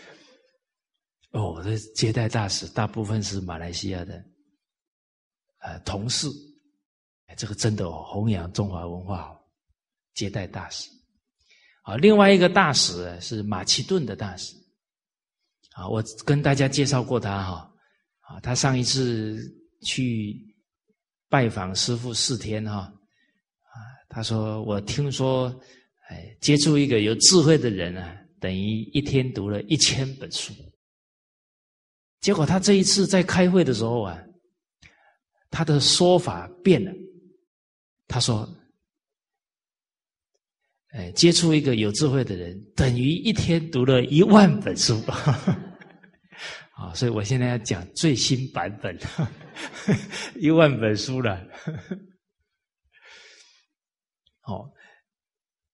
[1.32, 4.22] 哦，我的接待大使大部分是马来西亚的，
[5.60, 6.28] 呃，同事，
[7.36, 9.34] 这个真的哦，弘扬中华文化，
[10.12, 10.90] 接待大使，
[11.82, 14.54] 啊，另外一个大使是马其顿的大使，
[15.72, 17.72] 啊，我跟大家介绍过他哈，
[18.20, 19.40] 啊，他上一次
[19.82, 20.54] 去
[21.28, 23.76] 拜访师傅四天哈，啊，
[24.08, 25.48] 他说我听说，
[26.08, 30.52] 哎，接触一个有智慧的人啊，等于一天读了一千本书。
[32.20, 34.18] 结果他这一次在开会的时候啊，
[35.50, 36.92] 他的说法变了。
[38.06, 38.46] 他说
[40.90, 45.00] ：“哎，接触一个有智慧的人，等于一天读了一万本书。”
[46.80, 48.98] 啊，所以我现在要讲最新版本，
[50.40, 51.46] 一万本书了。
[54.42, 54.72] 哦，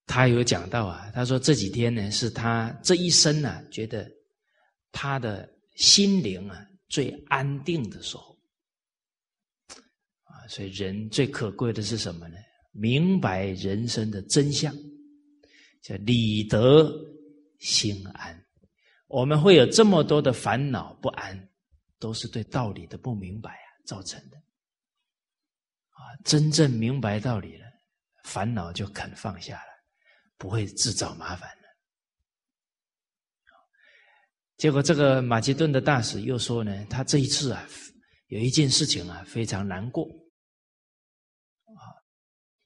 [0.06, 4.10] 他有讲到啊，他说这几天呢，是他这一生呢，觉得
[4.90, 5.54] 他的。
[5.76, 8.34] 心灵啊，最安定的时候
[10.22, 12.36] 啊，所以人最可贵的是什么呢？
[12.72, 14.74] 明白人生的真相，
[15.82, 16.90] 叫理得
[17.58, 18.45] 心安。
[19.06, 21.48] 我们会有这么多的烦恼不安，
[21.98, 24.36] 都是对道理的不明白啊造成的。
[24.36, 27.66] 啊，真正明白道理了，
[28.24, 29.70] 烦恼就肯放下了，
[30.36, 31.56] 不会自找麻烦了。
[34.56, 37.66] 结果，这个马其顿的大使又说呢，他这一次啊，
[38.28, 40.04] 有一件事情啊，非常难过，
[41.64, 41.80] 啊，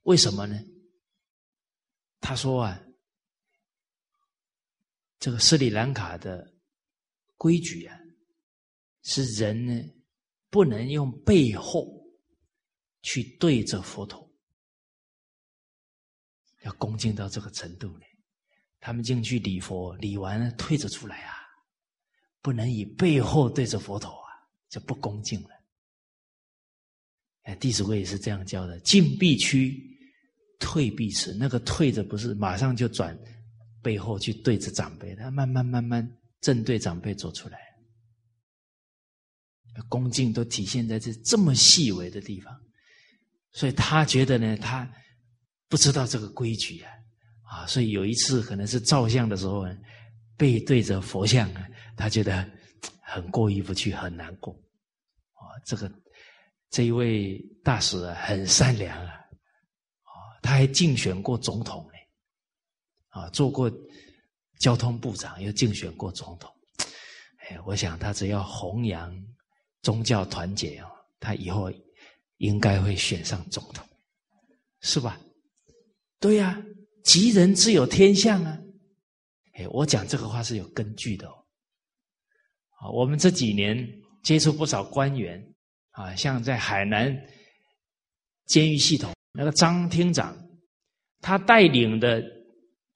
[0.02, 0.56] 为什么呢？
[2.20, 2.80] 他说啊，
[5.20, 6.50] 这个斯里兰卡的
[7.36, 7.96] 规矩啊，
[9.02, 9.80] 是人呢
[10.48, 11.86] 不能用背后
[13.02, 14.28] 去对着佛陀，
[16.62, 18.04] 要恭敬到这个程度呢。
[18.80, 21.36] 他们进去礼佛，礼完了退着出来啊。
[22.42, 24.32] 不能以背后对着佛陀啊，
[24.70, 25.50] 就不恭敬了。
[27.42, 29.78] 哎，《弟子规》也是这样教的：进必趋，
[30.58, 31.34] 退必迟。
[31.34, 33.14] 那个退着不是马上就转
[33.82, 36.06] 背后去对着长辈，他慢慢慢慢
[36.40, 37.58] 正对长辈走出来。
[39.88, 42.54] 恭敬都体现在这这么细微的地方，
[43.52, 44.90] 所以他觉得呢，他
[45.68, 46.92] 不知道这个规矩啊，
[47.42, 49.76] 啊，所以有一次可能是照相的时候呢。
[50.36, 52.50] 背对着佛像啊，他觉得
[53.02, 54.54] 很过意不去，很难过。
[55.34, 55.92] 啊，这个
[56.70, 61.86] 这一位大使啊，很善良啊，啊，他还竞选过总统，
[63.10, 63.70] 啊，做过
[64.58, 66.50] 交通部长，又竞选过总统。
[67.48, 69.12] 哎，我想他只要弘扬
[69.82, 70.86] 宗教团结哦，
[71.18, 71.70] 他以后
[72.38, 73.86] 应该会选上总统，
[74.80, 75.20] 是吧？
[76.18, 76.62] 对呀，
[77.02, 78.58] 吉人自有天相啊。
[79.54, 81.34] 哎我讲这个话是有根据的哦。
[82.94, 83.76] 我们这几年
[84.22, 85.42] 接触不少官员
[85.90, 87.14] 啊，像在海南
[88.46, 90.36] 监狱系统那个张厅长，
[91.20, 92.22] 他带领的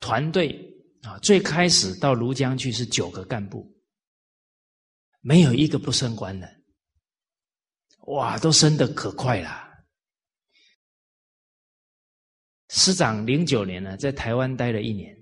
[0.04, 0.54] 团队
[1.00, 3.74] 啊，最开始到庐江去是九个干部，
[5.22, 6.46] 没有一个不升官的，
[8.08, 9.66] 哇，都升的可快了。
[12.68, 15.18] 师长零九年呢，在台湾待了一年。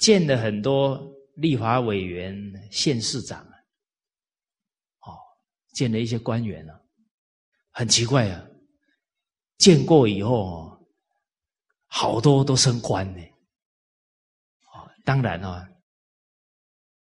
[0.00, 1.00] 见了很多
[1.36, 2.34] 立法委员、
[2.70, 3.54] 县市长啊，
[5.02, 5.12] 哦，
[5.74, 6.80] 见了一些官员啊，
[7.72, 8.44] 很奇怪啊，
[9.58, 10.82] 见过以后，
[11.86, 13.22] 好多都升官呢。
[15.04, 15.62] 当然哦，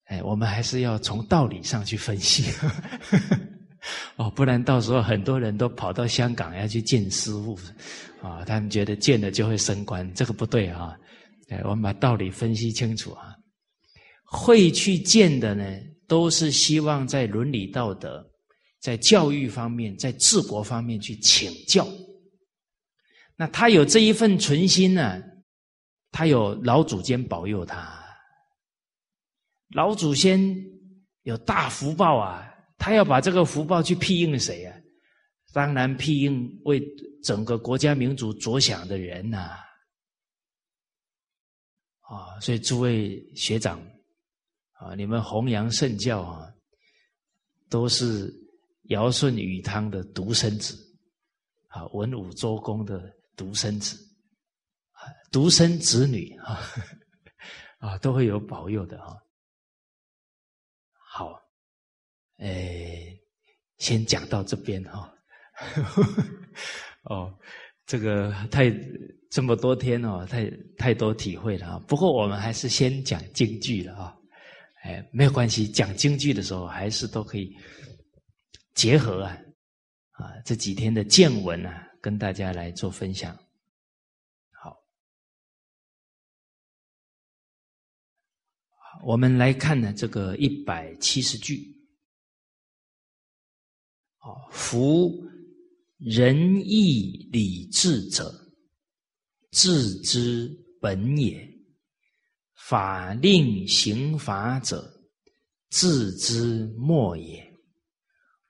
[0.06, 2.51] 哎，我们还是要从道理上去分析，
[4.18, 7.58] 哦，不然到时候很多人都跑到香港要去见师傅，
[8.22, 10.95] 啊，他们觉得见了就会升官，这个不对啊。
[11.49, 13.36] 哎，我们把道理分析清楚啊！
[14.24, 15.64] 会去见的呢，
[16.08, 18.26] 都是希望在伦理道德、
[18.80, 21.86] 在教育方面、在治国方面去请教。
[23.36, 25.22] 那他有这一份存心呢，
[26.14, 27.99] 他有老祖先保佑他，
[29.70, 30.39] 老祖先
[31.24, 32.49] 有大福报啊！
[32.78, 34.78] 他要把这个福报去庇应谁啊？
[35.51, 36.80] 当然庇应为
[37.24, 39.57] 整个国家民族着想的人呐。
[42.01, 43.82] 啊，所以诸位学长
[44.74, 46.53] 啊，你们弘扬圣教啊，
[47.70, 48.32] 都是
[48.89, 50.78] 尧舜禹汤的独生子
[51.70, 53.97] 啊文武周公的独生子，
[55.32, 56.60] 独生子女啊
[57.80, 59.16] 啊都会有保佑的啊。
[60.93, 61.39] 好，
[62.38, 63.20] 诶，
[63.78, 65.14] 先讲到这边哈。
[67.04, 67.32] 哦，
[67.86, 68.72] 这个太
[69.30, 71.80] 这么多天哦，太太多体会了啊。
[71.88, 74.16] 不过我们还是先讲京剧了啊。
[74.84, 77.56] 哎，没有关系，讲京剧的时候还是都可以
[78.74, 79.38] 结合啊
[80.12, 83.38] 啊这几天的见闻啊，跟大家来做分享。
[89.06, 91.76] 我们来看呢这个一百七十句。
[94.22, 95.12] 哦，夫
[95.97, 98.34] 仁义礼智者，
[99.51, 100.49] 治之
[100.80, 101.49] 本也。
[102.56, 104.89] 法令刑法者，
[105.70, 107.45] 治之末也。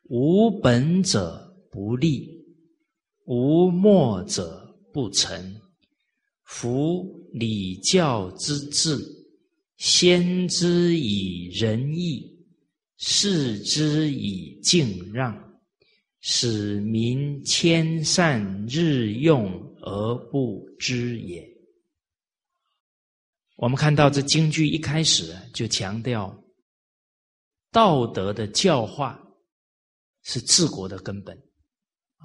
[0.03, 2.29] 无本者不立，
[3.25, 5.59] 无末者不成。
[6.43, 8.95] 夫礼教之治，
[9.83, 12.41] 先之以仁义，
[12.95, 15.37] 示之以敬让，
[16.21, 21.45] 使民谦善日用而不知也。
[23.57, 26.33] 我们看到这京剧一开始就强调
[27.69, 29.21] 道德的教化
[30.21, 31.37] 是治国的根本
[32.15, 32.23] 啊，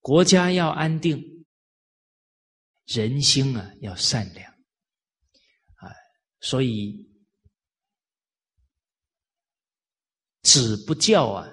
[0.00, 1.22] 国家要安定，
[2.86, 4.53] 人心啊要善良，
[6.44, 6.94] 所以
[10.42, 11.48] 子不教啊，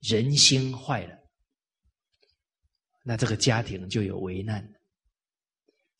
[0.00, 1.16] 人心坏了，
[3.04, 4.68] 那这个家庭就有危难，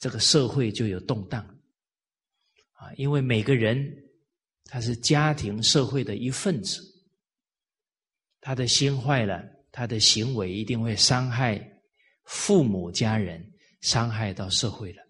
[0.00, 1.44] 这个社会就有动荡。
[2.72, 3.78] 啊，因为每个人
[4.64, 6.82] 他是家庭社会的一份子，
[8.40, 11.64] 他的心坏了，他的行为一定会伤害
[12.24, 13.48] 父母家人，
[13.80, 15.03] 伤害到社会了。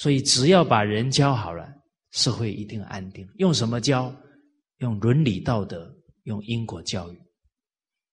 [0.00, 1.70] 所以只要把人教好了，
[2.12, 3.28] 社会一定安定。
[3.36, 4.10] 用什么教？
[4.78, 7.16] 用伦理道德，用因果教育。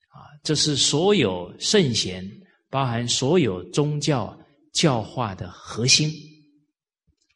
[0.10, 2.30] 啊，这是所有圣贤，
[2.70, 4.38] 包含所有宗教
[4.74, 6.10] 教化的核心。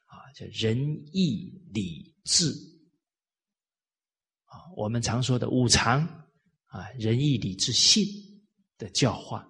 [0.08, 0.78] 啊，叫仁
[1.14, 2.52] 义礼智
[4.44, 6.02] 啊，我们常说的五常
[6.66, 8.06] 啊，仁义礼智信
[8.78, 9.48] 的教化。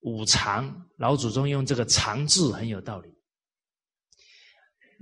[0.00, 3.13] 五常，老祖宗用这个常字很有道理。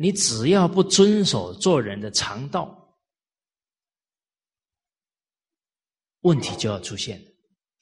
[0.03, 2.92] 你只要不遵守做人的常道，
[6.22, 7.20] 问题就要出现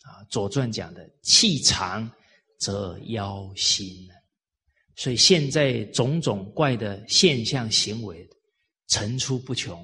[0.02, 2.10] 啊，《左传》讲的“气长
[2.58, 4.06] 则妖心”。
[4.96, 8.28] 所以现在种种怪的现象行为
[8.88, 9.82] 层出不穷，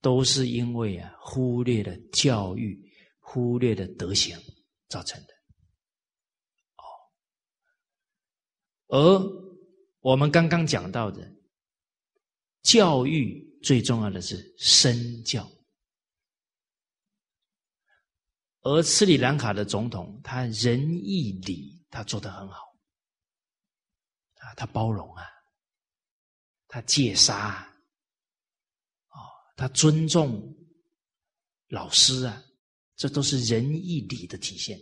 [0.00, 2.82] 都是因为啊忽略了教育、
[3.18, 4.34] 忽略了德行
[4.88, 5.34] 造成的。
[6.78, 6.80] 哦，
[8.88, 9.22] 而
[10.00, 11.30] 我们刚刚讲到的
[12.62, 15.50] 教育最重要的是身教，
[18.60, 22.68] 而斯里兰卡的总统他仁义礼他做得很好。
[24.40, 25.24] 啊，他包容啊，
[26.68, 27.36] 他戒杀，
[29.08, 29.18] 啊，
[29.56, 30.54] 他尊重
[31.68, 32.42] 老师啊，
[32.96, 34.78] 这都是仁义礼的体现。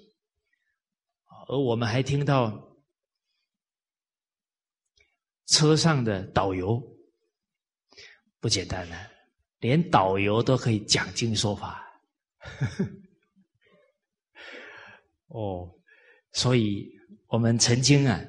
[1.49, 2.77] 而我们还听到
[5.47, 6.83] 车上的导游
[8.47, 8.97] 不简单呢，
[9.59, 11.85] 连导游都可以讲经说法。
[15.27, 15.69] 哦，
[16.31, 16.89] 所以
[17.27, 18.25] 我们曾经啊。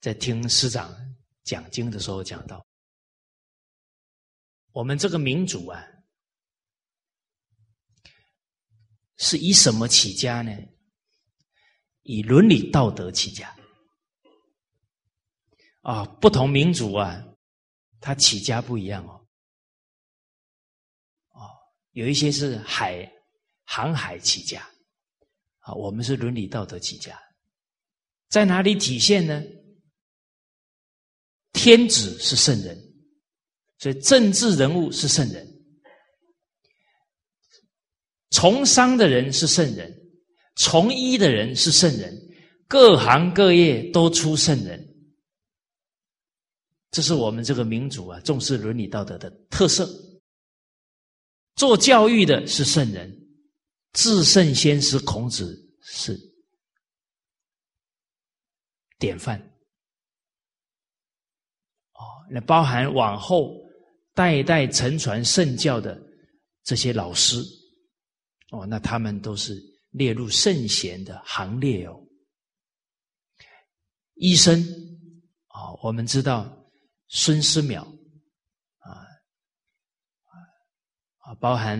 [0.00, 0.90] 在听师长
[1.44, 2.66] 讲经的时候，讲到
[4.70, 5.86] 我们这个民族啊，
[9.18, 10.56] 是以什么起家呢？
[12.00, 13.54] 以伦理道德起家
[15.82, 16.04] 啊！
[16.04, 17.22] 不同民族啊，
[18.02, 19.12] 他起家不一样哦。
[21.30, 21.48] 哦，
[21.92, 23.10] 有一些是海
[23.64, 24.60] 航海起家
[25.60, 27.16] 啊，我们是伦理道德起家，
[28.28, 29.42] 在哪里体现呢？
[31.52, 32.76] 天子是圣人，
[33.78, 35.46] 所以政治人物是圣人；
[38.30, 39.94] 从商的人是圣人，
[40.56, 42.12] 从医的人是圣人，
[42.66, 44.91] 各行各业都出圣人。
[46.92, 49.88] 这是我们这个民族啊，重视伦理道德的特色。
[51.56, 53.10] 做教育的是圣人，
[53.92, 56.18] 至圣先师孔子是
[58.98, 59.38] 典范。
[61.92, 63.54] 哦那包含往后
[64.14, 66.00] 代代承传圣教的
[66.62, 67.42] 这些老师，
[68.50, 69.58] 哦，那他们都是
[69.90, 71.98] 列入圣贤的行列哦。
[74.14, 74.62] 医生
[75.48, 76.61] 啊，我们知道
[77.14, 77.82] 孙思邈
[78.78, 79.04] 啊
[81.18, 81.78] 啊，包含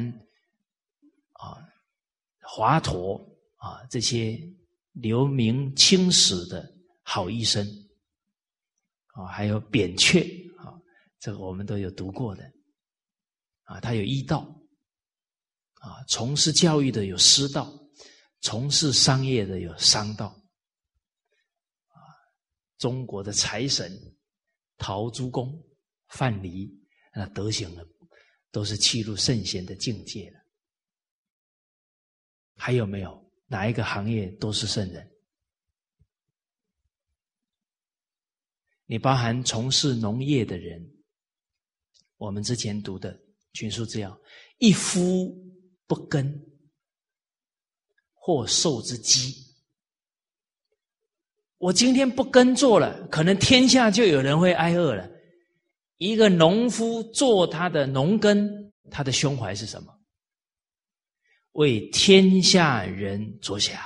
[1.33, 1.57] 啊
[2.43, 3.18] 华佗
[3.57, 4.39] 啊这些
[4.93, 6.70] 留名青史的
[7.03, 7.66] 好医生
[9.14, 10.20] 啊，还有扁鹊
[10.59, 10.78] 啊，
[11.18, 12.45] 这个我们都有读过的。
[13.64, 14.41] 啊，他有医道。
[15.80, 17.72] 啊，从事教育的有师道，
[18.43, 20.39] 从事商业的有商道。
[22.76, 23.91] 中国的财神
[24.83, 25.64] 陶朱公、
[26.09, 26.68] 范蠡，
[27.14, 27.85] 那德行呢，
[28.51, 30.41] 都是契入圣贤的境界了。
[32.57, 35.09] 还有没有哪一个行业都是圣人？
[38.87, 40.85] 你包含从事农业的人，
[42.16, 43.16] 我们之前读的
[43.53, 44.20] 群书之要：
[44.59, 45.33] 一夫
[45.87, 46.45] 不耕，
[48.14, 49.52] 或受之饥。
[51.63, 55.09] 我今天不耕作了，可能天下就有人会挨饿了。
[55.99, 59.95] 一个农夫做他的农耕，他的胸怀是什么？
[61.53, 63.81] 为天下人着想。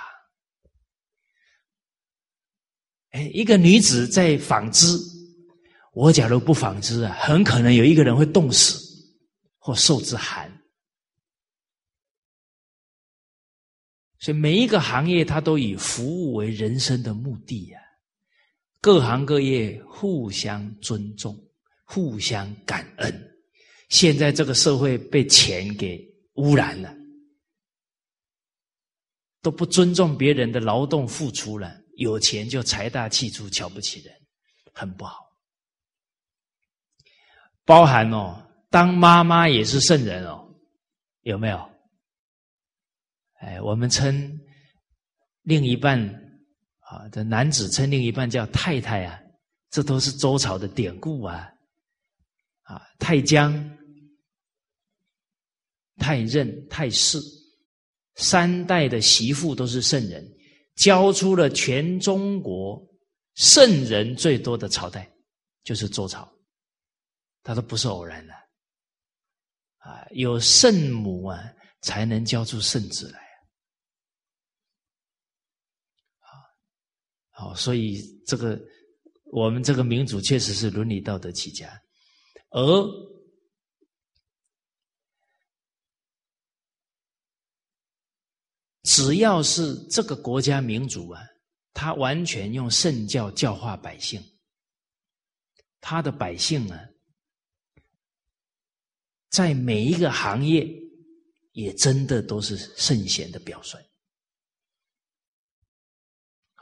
[3.11, 4.87] 哎，一个女子在纺织，
[5.93, 8.81] 我假如不纺织啊，很可能有一个人会冻死
[9.59, 10.51] 或受之寒。
[14.19, 17.81] 所以每一个行业，它都以服务为人生的目的呀。
[18.81, 21.37] 各行各业互相尊重，
[21.85, 23.37] 互相感恩。
[23.89, 26.03] 现在这个社会被钱给
[26.35, 26.95] 污染了，
[29.43, 34.14] 都不尊重别人的劳动付出了，有钱就财大气粗，瞧不起人，
[34.73, 35.25] 很不好。
[37.64, 38.41] 包含哦，
[38.71, 40.49] 当妈妈也是圣人哦，
[41.23, 41.76] 有没有？
[43.47, 44.40] 哎，我们称
[45.42, 45.99] 另一半
[46.80, 49.16] 啊的男子称另一半叫太太啊，
[49.70, 51.49] 这都是周朝的典故啊。
[52.62, 53.55] 啊，太姜、
[55.99, 57.20] 太任、太氏
[58.16, 60.26] 三代的媳妇都是圣人，
[60.74, 62.84] 教出了全中国
[63.34, 65.09] 圣人最多的朝代，
[65.62, 66.28] 就是周朝。
[67.44, 68.34] 他都不是偶然的
[69.78, 71.40] 啊，有圣母啊，
[71.82, 73.24] 才能教出圣子来。
[77.39, 78.59] 好，所以这个
[79.30, 81.70] 我们这个民主确实是伦理道德起家，
[82.49, 82.91] 而
[88.84, 91.20] 只要是这个国家民主啊，
[91.74, 94.18] 他完全用圣教教化百姓，
[95.82, 96.80] 他的百姓啊，
[99.28, 100.66] 在每一个行业
[101.53, 103.76] 也真的都是圣贤的表率。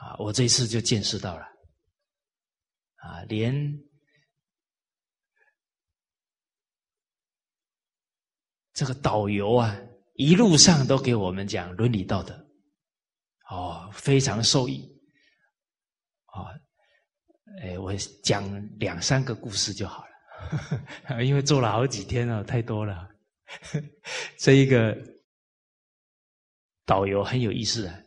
[0.05, 1.43] 啊，我这一次就见识到了，
[2.97, 3.51] 啊，连
[8.71, 9.75] 这个导游啊，
[10.13, 12.35] 一路上都给我们讲伦理道德，
[13.49, 14.87] 哦，非常受益，
[16.25, 16.53] 啊，
[17.63, 17.91] 哎，我
[18.23, 20.05] 讲两三个故事就好
[21.09, 23.09] 了， 因为做了好几天了，太多了，
[24.37, 24.95] 这一个
[26.85, 28.01] 导游很有意思啊。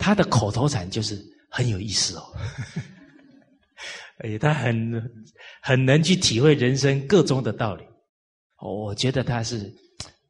[0.00, 2.24] 他的口头禅就是很有意思哦，
[4.24, 4.74] 哎，他很
[5.60, 7.84] 很能去体会人生各中的道理，
[8.58, 9.70] 我觉得他是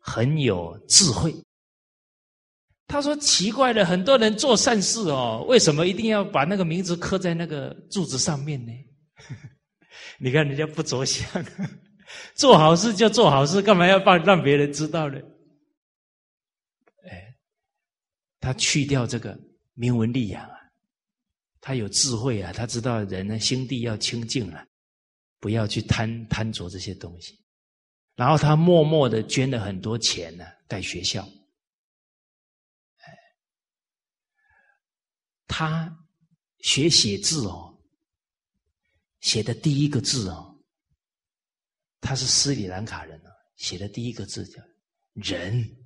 [0.00, 1.32] 很有智慧。
[2.88, 8.72] 他说：“奇怪了，很多人做善事哦，为什么一定要把那个名字刻在那个柱子上面呢？
[10.18, 11.24] 你看人家不着相，
[12.34, 15.20] 做好事就做好事，干嘛要让让别人知道呢？
[17.08, 17.36] 哎，
[18.40, 19.38] 他去掉这个。”
[19.80, 20.60] 名闻利养啊，
[21.58, 24.62] 他有智慧啊，他知道人呢心地要清净了，
[25.38, 27.42] 不要去贪贪着这些东西。
[28.14, 31.26] 然后他默默的捐了很多钱呢，盖学校。
[35.46, 35.90] 他
[36.58, 37.74] 学写字哦，
[39.20, 40.62] 写的第一个字哦，
[42.02, 44.62] 他是斯里兰卡人哦，写的第一个字叫
[45.16, 45.76] “人”。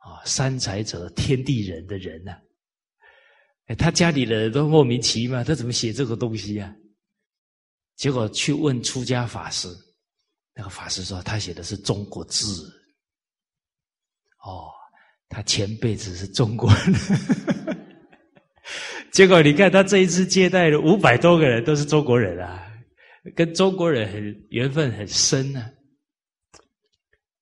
[0.00, 2.32] 啊，三才者，天地人的人呐，
[3.66, 6.74] 哎，他家里的人都莫名其妙，他怎么写这个东西呀？
[7.96, 9.68] 结果去问出家法师，
[10.54, 12.66] 那个法师说他写的是中国字。
[14.42, 14.72] 哦，
[15.28, 16.94] 他前辈子是中国人。
[19.12, 22.72] 结果你看他这一次接待了五百多个人，都是中国人啊，
[23.36, 25.70] 跟中国人很缘分很深啊。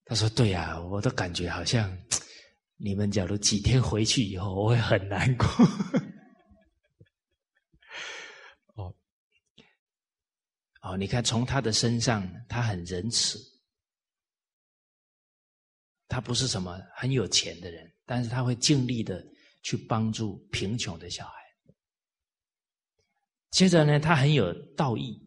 [0.06, 1.88] 他说：“对呀，我都感觉好像
[2.78, 5.46] 你们假如几天回去以后，我会很难过。
[8.76, 8.94] ”哦，
[10.82, 13.38] 哦，你看从他的身上，他很仁慈，
[16.08, 19.22] 他不是什么很有钱的人，但是他会尽力的
[19.62, 21.34] 去帮助贫穷的小孩。
[23.50, 25.20] 接着呢，他很有道义。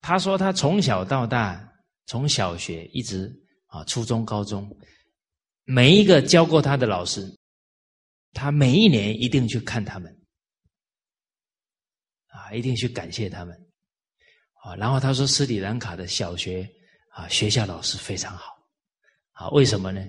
[0.00, 1.68] 他说他从小到大。
[2.06, 3.32] 从小学一直
[3.66, 4.68] 啊，初中、高中，
[5.70, 7.32] 每一个教过他的老师，
[8.32, 10.12] 他每一年一定去看他们，
[12.26, 13.56] 啊，一定去感谢他们，
[14.64, 16.68] 啊，然后他说斯里兰卡的小学
[17.10, 18.58] 啊，学校老师非常好，
[19.30, 20.04] 啊，为什么呢？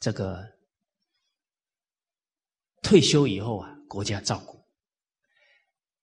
[0.00, 0.46] 这个
[2.82, 4.62] 退休以后啊，国家照顾，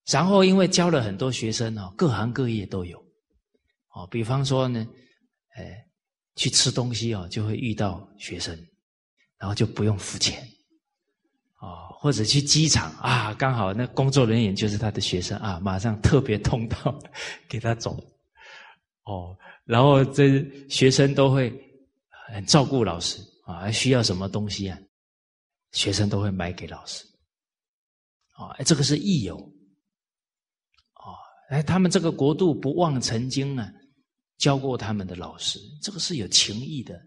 [0.08, 2.98] 然后因为教了很多学生哦，各行各业都有。
[3.90, 4.88] 哦，比方说呢，
[5.56, 5.87] 哎，
[6.38, 8.56] 去吃东西哦，就会遇到学生，
[9.40, 10.48] 然后就不用付钱，
[11.60, 16.98] 哦，或者去机场啊，刚好那工作人员就是他的学生啊，马上特别通道
[17.50, 18.00] 给他走，
[19.04, 19.36] 哦，
[19.66, 21.52] 然后这学生都会
[22.30, 24.78] 很照顾老师啊，需要什么东西啊，
[25.72, 27.04] 学生都会买给老师，
[28.38, 31.18] 哦，这个是益友，哦，
[31.50, 33.68] 哎，他们这个国度不忘曾经啊。
[34.38, 37.00] 教过他们的老师，这个是有情义的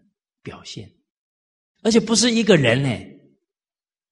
[0.43, 0.91] 表现，
[1.81, 2.89] 而且不是一个人呢。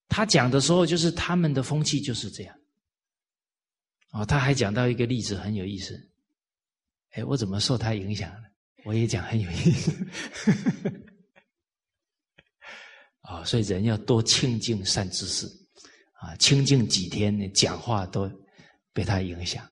[0.08, 2.56] 他讲的时候，就是他们的风气就是这样。
[4.12, 6.10] 哦，他还讲到一个例子很有意思。
[7.12, 8.50] 哎，我怎么受他影响了？
[8.86, 9.92] 我也讲很有意思。
[13.22, 15.46] 啊， 所以人要多亲近善知识
[16.14, 18.28] 啊，清净几天呢，讲话都
[18.94, 19.70] 被他影响，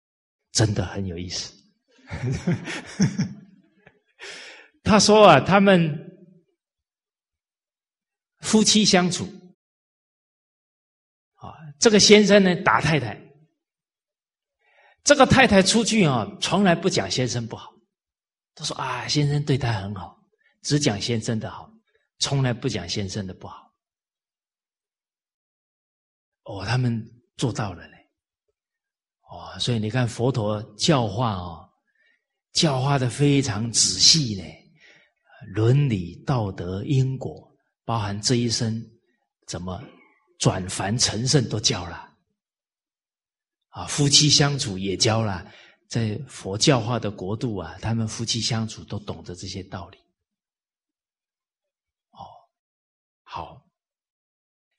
[0.51, 1.51] 真的很有意思。
[4.83, 5.93] 他说啊，他们
[8.39, 9.25] 夫妻相处
[11.35, 13.21] 啊，这个先生呢打太太，
[15.03, 17.73] 这个太太出去啊，从来不讲先生不好。
[18.55, 20.17] 他说啊，先生对他很好，
[20.61, 21.69] 只讲先生的好，
[22.19, 23.69] 从来不讲先生的不好。
[26.43, 27.05] 哦，他们
[27.35, 27.97] 做到了嘞。
[29.29, 31.66] 哦，所以你看佛陀教化哦。
[32.57, 34.43] 教化的非常仔细呢，
[35.53, 37.55] 伦理道德因果，
[37.85, 38.83] 包含这一生
[39.45, 39.79] 怎么
[40.39, 42.17] 转凡成圣都教了，
[43.67, 45.47] 啊，夫妻相处也教了，
[45.87, 49.99] 在佛教化的国度啊，他们夫妻相处都懂得这些道理。
[52.09, 52.25] 哦，
[53.21, 53.69] 好，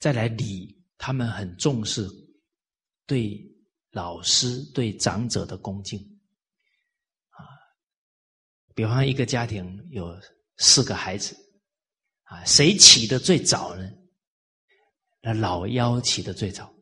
[0.00, 2.08] 再来礼，他们很重视
[3.06, 3.40] 对
[3.92, 6.17] 老师、对长者的恭敬。
[8.78, 10.16] 比方一个家庭有
[10.58, 11.36] 四个孩子，
[12.22, 13.90] 啊，谁起的最早呢？
[15.20, 16.72] 那老幺起的最早。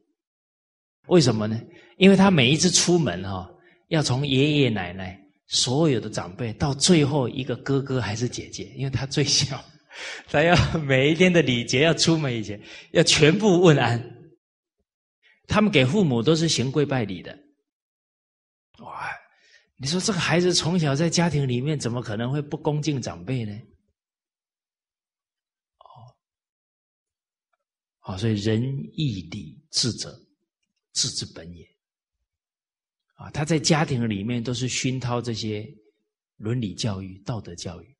[1.07, 1.59] 为什么呢？
[1.97, 3.51] 因为他每一次出门哈，
[3.89, 9.65] 要从爷爷奶奶、所有的长辈到最后一个哥哥还是姐姐，因为他最小，
[10.29, 12.61] 他要每一天的礼节要出门以前
[12.93, 13.99] 要全部问安。
[15.49, 17.39] 他们给父母都是行跪拜礼的，
[18.81, 19.16] 哇。
[19.79, 23.53] 你说这个孩子从小在家庭里面，怎么可能会不恭敬长辈呢？
[25.79, 26.17] 哦，
[27.99, 28.63] 好，所以仁
[28.95, 30.19] 义礼智者，
[30.93, 31.65] 智之本也。
[33.17, 35.67] 啊，他在家庭里面都是熏陶这些
[36.37, 37.97] 伦理教育、道德教育，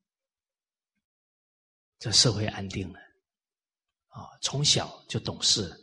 [1.99, 2.99] 这社会安定了。
[4.07, 5.77] 啊，从小就懂事了。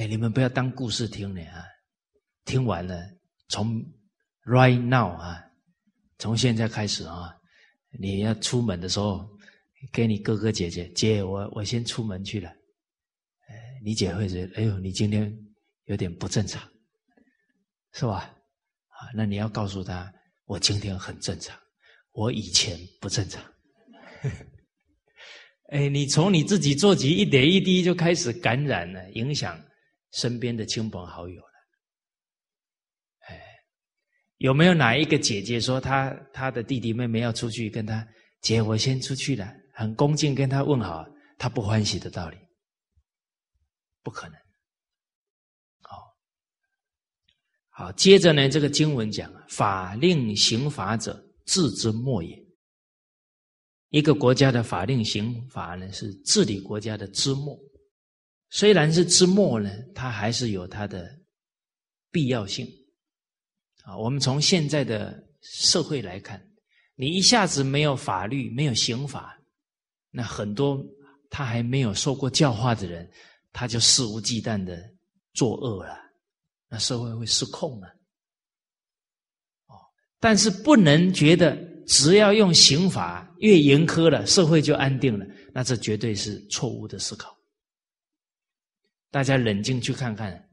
[0.00, 1.62] 哎，你们不要当故事听了啊！
[2.46, 2.98] 听完了，
[3.50, 3.84] 从
[4.46, 5.44] right now 啊，
[6.16, 7.30] 从现在开始啊，
[7.98, 9.28] 你要出门的时候，
[9.92, 12.50] 给你哥哥姐姐，姐，我我先出门去了。
[13.84, 15.30] 你姐会觉得，哎呦，你今天
[15.84, 16.66] 有点不正常，
[17.92, 18.34] 是吧？
[18.88, 20.10] 啊，那你要告诉他，
[20.46, 21.54] 我今天很正常，
[22.12, 23.44] 我以前不正常。
[25.72, 29.62] 哎，你从你自己做起，一点一滴就开始感染了，影响。
[30.12, 31.54] 身边的亲朋好友了，
[33.28, 33.40] 哎，
[34.38, 38.06] 有没有哪一个姐姐说她她的弟弟妹妹要出去跟她
[38.40, 41.06] 姐，我先出去了，很恭敬跟她问好，
[41.38, 42.36] 她不欢喜的道理？
[44.02, 44.36] 不可能。
[45.82, 46.02] 好，
[47.68, 52.36] 好，接着呢，这个经文讲，法令刑法者，治之末也。
[53.90, 57.58] 一个国家的法令刑法呢，是治理国家的之末。
[58.50, 61.08] 虽然是之末呢，它还是有它的
[62.10, 62.66] 必要性
[63.84, 66.44] 啊，我们从现在的社会来看，
[66.96, 69.38] 你一下子没有法律，没有刑法，
[70.10, 70.84] 那很多
[71.30, 73.08] 他还没有受过教化的人，
[73.52, 74.76] 他就肆无忌惮的
[75.32, 75.96] 作恶了，
[76.68, 77.86] 那社会会失控了。
[79.68, 79.78] 哦，
[80.18, 85.24] 但是不能觉得只要用刑法越严苛了，社会就安定了，
[85.54, 87.39] 那这绝对是错误的思考。
[89.10, 90.48] 大家冷静去看看，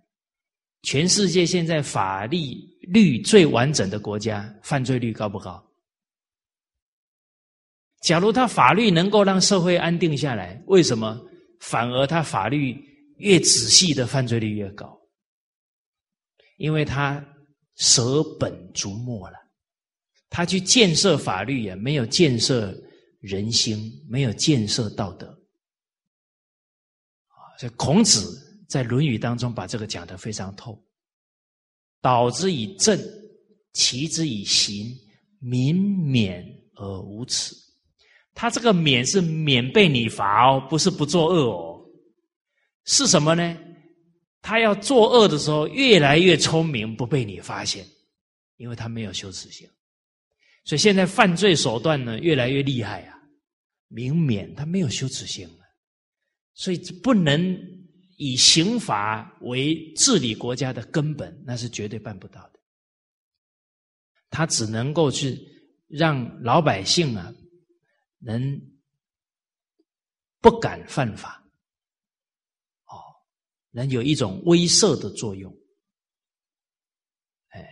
[0.81, 2.39] 全世界现在法律
[2.81, 5.63] 律最完整的国家，犯罪率高不高？
[8.01, 11.19] 假如他法律能够让社会安定下来，为什么
[11.59, 12.75] 反而他法律
[13.17, 14.99] 越仔细的犯罪率越高？
[16.57, 17.23] 因为他
[17.75, 19.37] 舍本逐末了，
[20.29, 22.75] 他去建设法律也没有建设
[23.19, 25.27] 人心，没有建设道德。
[27.27, 28.45] 啊，所以孔子。
[28.67, 30.77] 在《论语》当中，把这个讲得非常透。
[32.01, 32.99] 导之以政，
[33.73, 34.93] 齐之以刑，
[35.39, 36.45] 民免
[36.75, 37.55] 而无耻。
[38.33, 41.81] 他这个免是免被你罚哦，不是不作恶哦。
[42.85, 43.57] 是什么呢？
[44.41, 47.85] 他要作恶的时候，越来越聪明，不被你发现，
[48.57, 49.67] 因为他没有羞耻心。
[50.65, 53.17] 所以现在犯罪手段呢，越来越厉害啊。
[53.87, 55.65] 明免他没有羞耻心了，
[56.53, 57.76] 所以不能。
[58.17, 62.59] 以刑法为治理国家的根本，那是绝对办不到的。
[64.29, 65.39] 他只能够去
[65.87, 67.33] 让老百姓啊，
[68.19, 68.59] 能
[70.41, 71.41] 不敢犯法，
[72.85, 72.99] 哦，
[73.71, 75.55] 能有一种威慑的作用。
[77.49, 77.65] 哎，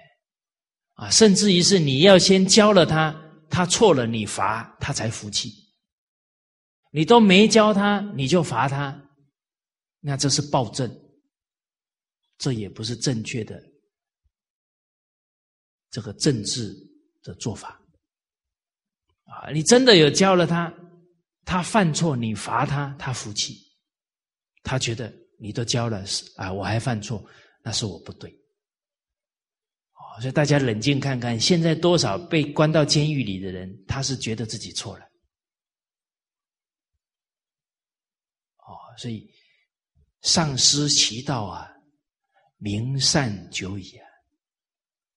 [0.93, 3.13] 啊，甚至于是你要先教了他，
[3.49, 5.51] 他错了你罚他才服气。
[6.91, 9.04] 你都没教他，你就罚他。
[10.07, 10.87] 那这是暴政，
[12.37, 13.59] 这也不是正确的
[15.89, 16.71] 这个政治
[17.23, 17.81] 的做法
[19.23, 19.49] 啊！
[19.51, 20.71] 你真的有教了他，
[21.43, 23.57] 他犯错你罚他，他服气，
[24.61, 27.27] 他觉得你都教了是啊，我还犯错，
[27.63, 28.31] 那是我不对。
[30.21, 35.05] 所以大家冷静看看，现在多少被关到监狱里的人，他是觉得自己错了。
[38.57, 39.33] 哦，所以。
[40.25, 41.71] 丧失其道啊，
[42.57, 44.07] 明善久矣啊！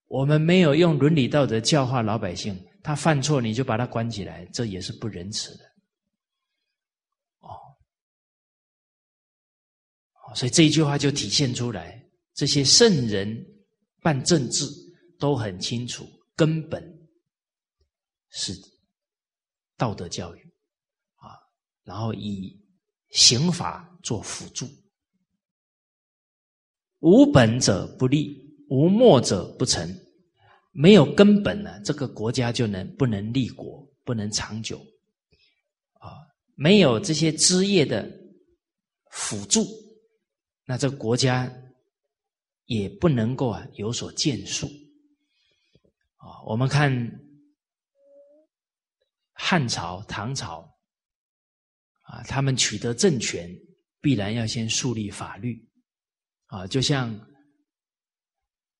[0.04, 5.64] 我们没有用伦理道德教化老百姓，他犯错你就把他关起来，这也是不仁慈的。
[7.38, 7.56] 哦，
[10.34, 13.34] 所以这一句话就体现出来，这些圣人
[14.02, 14.66] 办政治
[15.18, 16.06] 都很清楚，
[16.36, 16.82] 根本
[18.28, 18.52] 是
[19.74, 20.40] 道德教育
[21.14, 21.32] 啊，
[21.82, 22.62] 然后以
[23.08, 24.68] 刑法做辅助。
[27.00, 28.36] 无本者不立，
[28.68, 29.88] 无末者不成。
[30.72, 34.78] 没有根本呢，这个国家就能不能立国，不能长久。
[35.94, 36.10] 啊，
[36.54, 38.08] 没有这些枝叶的
[39.10, 39.66] 辅助，
[40.64, 41.52] 那这个国家
[42.66, 44.66] 也不能够啊有所建树。
[46.16, 47.20] 啊，我们看
[49.32, 50.68] 汉朝、唐朝，
[52.02, 53.48] 啊，他们取得政权，
[54.00, 55.67] 必然要先树立法律。
[56.48, 57.14] 啊，就像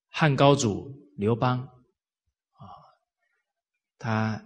[0.09, 1.61] 汉高祖刘邦
[2.53, 2.65] 啊，
[3.99, 4.43] 他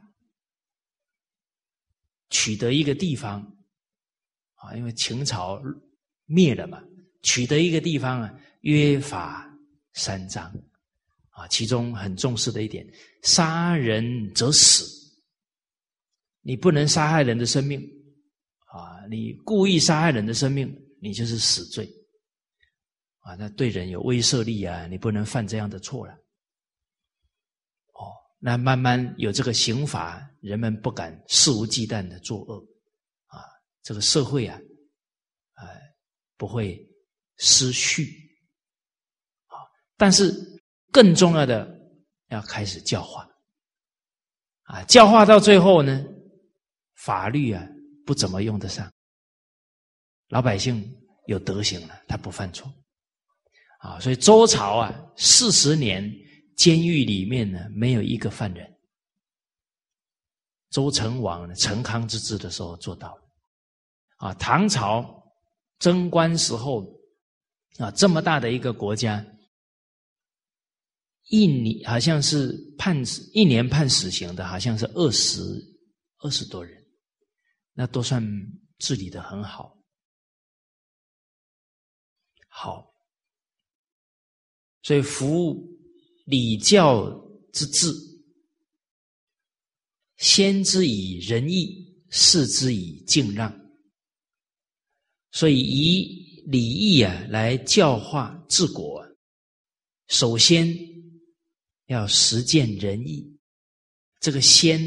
[2.30, 3.40] 取得一个地方
[4.54, 5.62] 啊，因为秦朝
[6.26, 6.82] 灭了嘛，
[7.22, 9.48] 取得一个地方啊，约法
[9.92, 10.52] 三章
[11.30, 12.84] 啊，其中很重视的一点，
[13.22, 14.84] 杀人则死，
[16.40, 17.80] 你不能杀害人的生命
[18.66, 21.88] 啊，你故意杀害人的生命，你就是死罪。
[23.22, 24.86] 啊，那对人有威慑力啊！
[24.88, 26.12] 你不能犯这样的错了。
[27.92, 28.10] 哦，
[28.40, 32.58] 那慢慢有这个刑法，人们不敢肆无忌惮的作恶，
[33.26, 33.38] 啊，
[33.80, 34.58] 这个社会啊，
[35.54, 35.64] 哎，
[36.36, 36.84] 不会
[37.36, 38.06] 失序。
[39.46, 39.54] 啊，
[39.96, 40.34] 但是
[40.90, 41.72] 更重要的
[42.30, 43.24] 要开始教化，
[44.64, 46.04] 啊，教化到最后呢，
[46.96, 47.64] 法律啊
[48.04, 48.92] 不怎么用得上，
[50.26, 50.82] 老百姓
[51.28, 52.68] 有德行了，他不犯错。
[53.82, 56.08] 啊，所以周朝啊，四十年
[56.56, 58.64] 监狱里面呢，没有一个犯人。
[60.70, 63.22] 周成王成康之治的时候做到了。
[64.18, 65.04] 啊，唐朝
[65.80, 66.86] 贞观时候
[67.78, 69.26] 啊，这么大的一个国家，
[71.24, 75.42] 一年好像是判死一年判死刑的，好像是二十
[76.18, 76.80] 二十多人，
[77.72, 78.24] 那都算
[78.78, 79.76] 治理的很好。
[82.46, 82.91] 好。
[84.82, 85.56] 所以服
[86.24, 87.08] 礼教
[87.52, 87.92] 之治，
[90.16, 93.52] 先之以仁义，事之以敬让。
[95.30, 99.02] 所以以礼义啊来教化治国，
[100.08, 100.76] 首先
[101.86, 103.24] 要实践仁义。
[104.20, 104.80] 这个先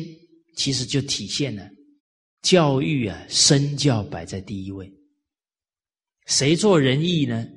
[0.56, 1.70] 其实就体现了
[2.42, 4.92] 教育啊身教摆在第一位。
[6.26, 7.48] 谁做仁义呢？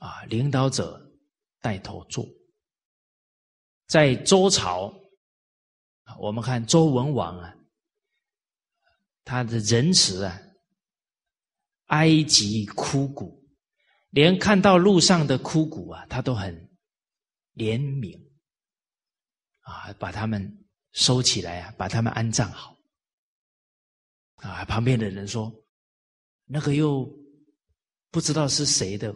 [0.00, 1.00] 啊，领导者
[1.60, 2.26] 带头做。
[3.86, 4.92] 在周朝，
[6.18, 7.54] 我们看周文王啊，
[9.24, 10.40] 他的仁慈啊。
[11.90, 13.44] 埃及枯骨，
[14.10, 16.54] 连看到路上的枯骨啊，他都很
[17.56, 18.16] 怜悯
[19.62, 22.76] 啊，把他们收起来啊，把他们安葬好
[24.36, 24.64] 啊。
[24.66, 25.52] 旁边的人说
[26.46, 27.04] ：“那个又
[28.12, 29.12] 不知道是谁的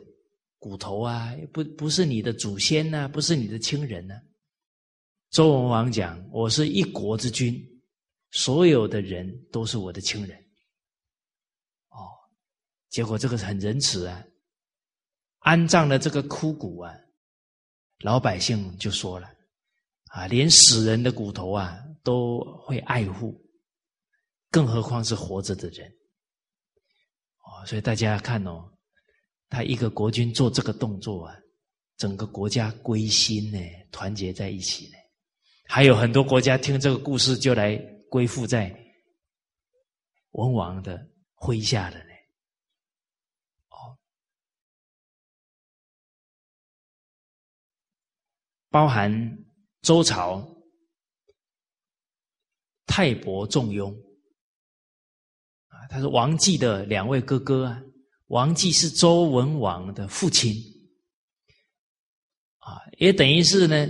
[0.64, 4.14] 骨头啊，不不是你的祖先呐，不是你的亲人呢。”
[5.28, 7.62] 周文王讲：“我是一国之君，
[8.30, 10.38] 所有的人都是我的亲人。”
[11.92, 12.08] 哦
[12.88, 14.24] 结果这个很仁慈啊，
[15.40, 16.94] 安葬了这个枯骨啊，
[17.98, 19.28] 老百姓就说了
[20.12, 23.38] 啊，连死人的骨头啊都会爱护，
[24.50, 25.86] 更何况是活着的人
[27.44, 27.66] 哦。
[27.66, 28.73] 所以大家看哦，
[29.54, 31.36] 他一个国君做这个动作啊，
[31.96, 33.58] 整个国家归心呢，
[33.92, 34.94] 团结在一起呢。
[35.68, 37.76] 还有很多国家听这个故事就来
[38.10, 38.76] 归附在
[40.32, 42.10] 文王的麾下了呢。
[43.68, 43.96] 哦
[48.70, 49.38] 包含
[49.82, 50.44] 周朝
[52.86, 53.92] 泰伯仲雍
[55.68, 57.80] 啊，他是王继的两位哥哥啊。
[58.26, 60.52] 王继是周文王的父亲
[62.58, 63.86] 啊，也等于是呢，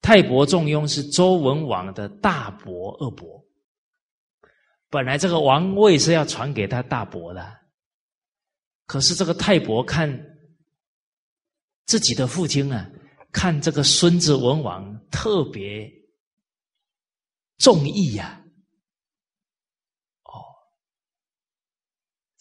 [0.00, 3.44] 泰伯仲雍是周文王的大伯、二伯。
[4.88, 7.58] 本来这个王位是要传给他大伯的，
[8.86, 10.10] 可是这个泰伯看
[11.86, 12.90] 自己的父亲啊。
[13.34, 15.90] 看这个孙子文王特别
[17.56, 18.41] 重义呀，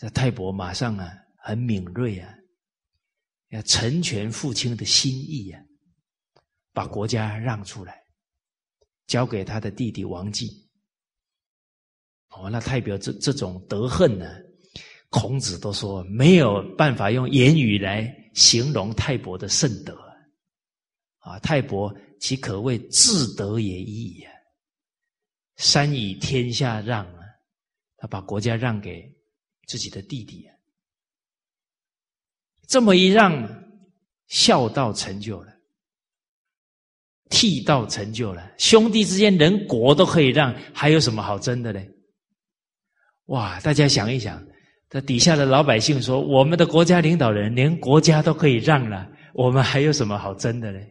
[0.02, 2.36] 这太伯马上啊很敏锐啊，
[3.50, 5.64] 要成全父亲的心意呀，
[6.74, 8.04] 把国家让出来，
[9.06, 10.68] 交给他的弟弟王继。
[12.30, 14.26] 哦，那代表这这种德恨呢，
[15.12, 19.96] 孔子都说没有办法用言语来形容太伯的圣德。
[21.20, 24.32] 啊，太伯其可谓至德也矣呀！
[25.58, 27.22] 三以天下让啊，
[27.98, 29.11] 他把国家让给
[29.72, 30.46] 自己的弟弟，
[32.68, 33.48] 这么一让，
[34.28, 35.54] 孝道成就了，
[37.30, 41.82] 替道成就了，兄弟之间连国都可以让，还有什么好争的呢？
[43.28, 43.62] 哇！
[43.62, 44.46] 大家想一想，
[44.90, 50.86] 这底下的老百姓说：“我们的国家领导人连国家都可以让了，我们还有什么好争的呢？”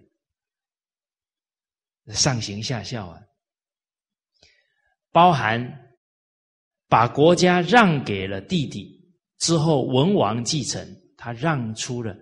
[2.14, 3.20] 上行下效啊，
[5.12, 5.89] 包含
[6.91, 9.01] 把国家让给了弟弟
[9.38, 10.84] 之后，文王继承，
[11.16, 12.14] 他让出了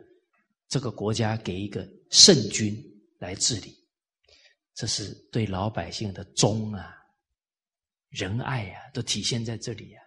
[0.68, 2.76] 这个国家给一个圣君
[3.18, 3.74] 来治理，
[4.74, 6.94] 这是对老百姓的忠啊、
[8.10, 10.02] 仁爱啊，都体现在这里啊。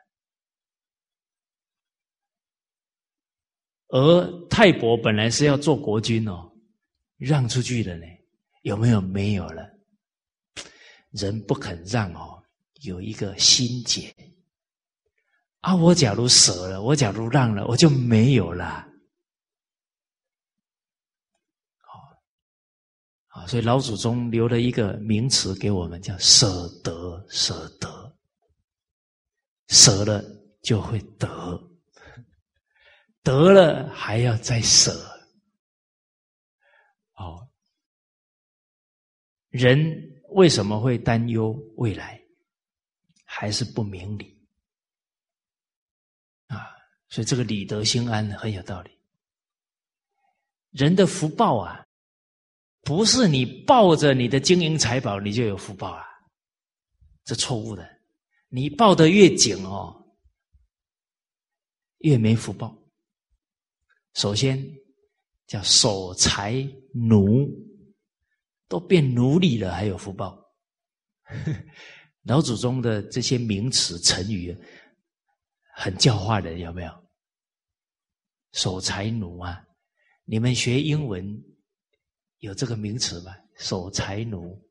[3.87, 6.49] 而太伯本来是要做国君哦，
[7.17, 8.05] 让出去的呢。
[8.61, 9.67] 有没有没有了？
[11.09, 12.41] 人不肯让哦，
[12.83, 14.15] 有一个心结
[15.61, 15.75] 啊！
[15.75, 18.87] 我假如舍了，我假如让了，我就没有了。
[21.77, 21.99] 好，
[23.27, 28.17] 啊，所以老祖宗留了一个名词给我们，叫舍得，舍得，
[29.67, 30.23] 舍了
[30.63, 31.71] 就会得，
[33.23, 35.09] 得了还要再舍。
[39.49, 39.77] 人
[40.29, 42.21] 为什么会担忧未来？
[43.25, 44.40] 还是不明理？
[47.11, 48.89] 所以这个理得心安很有道理。
[50.71, 51.85] 人的福报啊，
[52.81, 56.03] 不是你抱着你的金银财宝你就有福报啊，
[57.23, 57.87] 这错误的。
[58.49, 59.95] 你抱得越紧哦，
[61.99, 62.75] 越没福报。
[64.15, 64.59] 首先
[65.45, 67.47] 叫守财奴。
[68.71, 70.41] 都变奴隶了，还有福报？
[72.23, 74.57] 老祖宗的这些名词成语，
[75.75, 77.00] 很教化人，有没有？
[78.53, 79.61] 守财奴啊！
[80.25, 81.43] 你们学英文
[82.39, 83.35] 有这个名词吗？
[83.57, 84.61] 守财奴，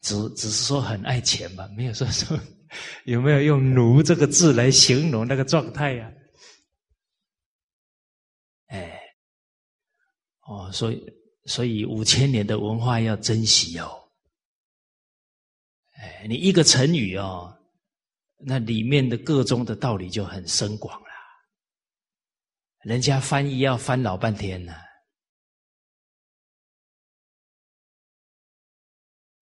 [0.00, 2.38] 只只是说很爱钱吧，没有说说
[3.04, 6.12] 有没有用“奴”这个字来形容那个状态呀？
[8.66, 9.00] 哎，
[10.42, 11.12] 哦，所以
[11.44, 14.10] 所以五千年的文化要珍惜哦。
[15.96, 17.56] 哎，你一个成语哦，
[18.38, 21.03] 那里面的各中的道理就很深广。
[22.84, 24.74] 人家翻译要翻老半天呢。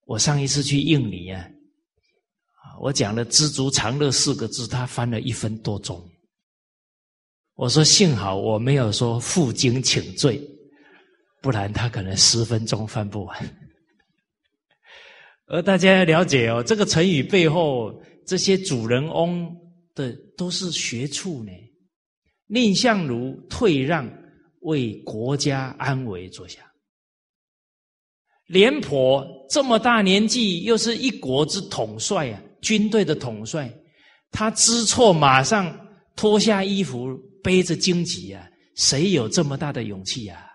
[0.04, 1.48] 我上一次去印尼啊，
[2.80, 6.08] 我讲了“知足常乐”四个字，他翻了一分多钟。
[7.54, 10.40] 我说幸好我没有说负荆请罪，
[11.40, 13.56] 不然他可能十分钟翻不完。
[15.46, 17.92] 而大家要了解哦，这个成语背后
[18.24, 19.52] 这些主人翁
[19.94, 21.50] 的都是学处呢。
[22.52, 24.06] 蔺相如退让，
[24.60, 26.62] 为国家安危着想；
[28.46, 33.72] 廉颇这么大年纪，又是一国之统帅啊，军队的统帅，
[34.30, 35.74] 他知错马上
[36.14, 38.46] 脱下衣服，背着荆棘啊，
[38.76, 40.46] 谁有这么大的勇气啊？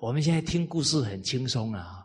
[0.00, 2.02] 我们现在听故事很轻松啊，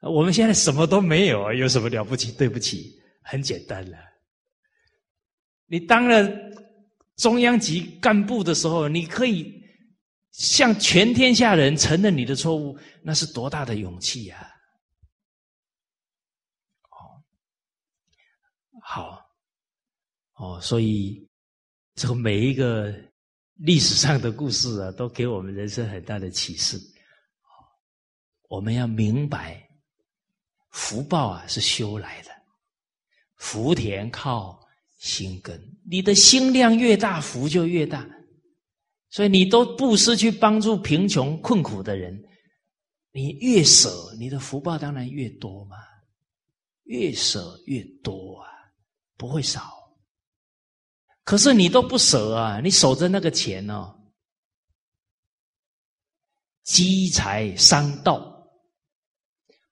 [0.00, 2.32] 我们现在什么都没有啊，有什么了不起？
[2.32, 3.98] 对不起，很简单了。
[5.66, 6.28] 你当了
[7.16, 9.62] 中央级干部的时候，你可以
[10.32, 14.50] 向全天下人承认你的错误，那是多大的勇气呀！
[16.90, 17.22] 哦，
[18.82, 19.26] 好，
[20.34, 21.28] 哦，所以
[21.94, 22.92] 这个每一个
[23.54, 26.78] 历史上的故事啊，都给我们人生很大的启示。
[28.48, 29.66] 我们要明白，
[30.70, 32.30] 福报啊是修来的，
[33.36, 34.63] 福田靠。
[35.04, 38.08] 心根，你的心量越大，福就越大。
[39.10, 42.18] 所以你都布施去帮助贫穷困苦的人，
[43.12, 45.76] 你越舍，你的福报当然越多嘛。
[46.84, 48.48] 越舍越多啊，
[49.18, 49.70] 不会少。
[51.22, 53.94] 可是你都不舍啊，你守着那个钱哦，
[56.62, 58.48] 积财伤道，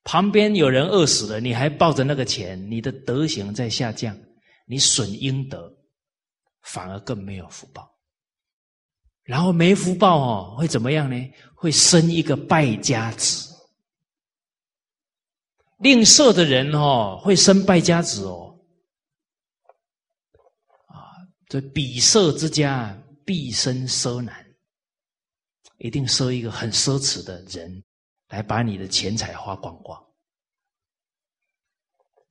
[0.05, 4.15] 旁边有人饿死了，你还抱着那个钱，你的德行在下降。
[4.67, 5.73] 你损阴德，
[6.63, 7.91] 反而更没有福报。
[9.23, 11.33] 然后没福报哦，会怎么样呢？
[11.55, 13.51] 会生一个败家子。
[15.79, 18.59] 吝啬的人哦，会生败家子哦。
[20.87, 21.15] 啊，
[21.49, 24.45] 这比色之家必生奢难，
[25.79, 27.83] 一定奢一个很奢侈的人
[28.29, 30.05] 来把你的钱财花光光。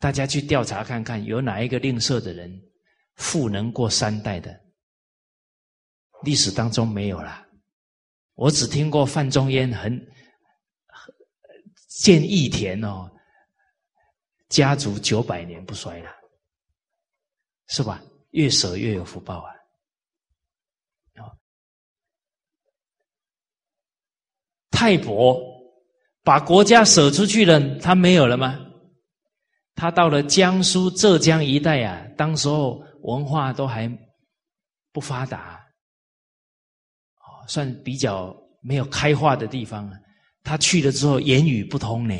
[0.01, 2.51] 大家去调查看看，有哪一个吝啬的人
[3.17, 4.59] 富能过三代的？
[6.23, 7.45] 历史当中没有了。
[8.33, 10.07] 我只听过范仲淹很
[11.87, 13.07] 建义田哦，
[14.49, 16.09] 家族九百年不衰了，
[17.67, 18.01] 是吧？
[18.31, 19.53] 越舍越有福报啊！
[24.71, 25.39] 太伯
[26.23, 28.70] 把国家舍出去了，他没有了吗？
[29.75, 33.89] 他到了江苏、浙江一带啊，当时候文化都还
[34.91, 35.57] 不发达，
[37.17, 39.97] 哦，算比较没有开化的地方啊。
[40.43, 42.15] 他去了之后，言语不通呢，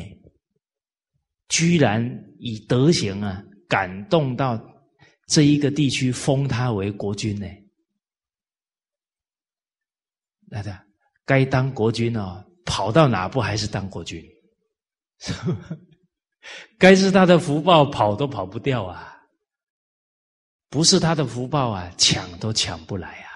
[1.48, 2.02] 居然
[2.38, 4.58] 以德行啊感动到
[5.26, 7.46] 这一个地区，封他为国君呢。
[10.48, 10.78] 来的，
[11.24, 14.22] 该当国君哦，跑到哪不还是当国君？
[16.78, 19.08] 该是他的福报，跑都跑不掉啊！
[20.68, 23.30] 不是他的福报啊，抢都抢不来啊！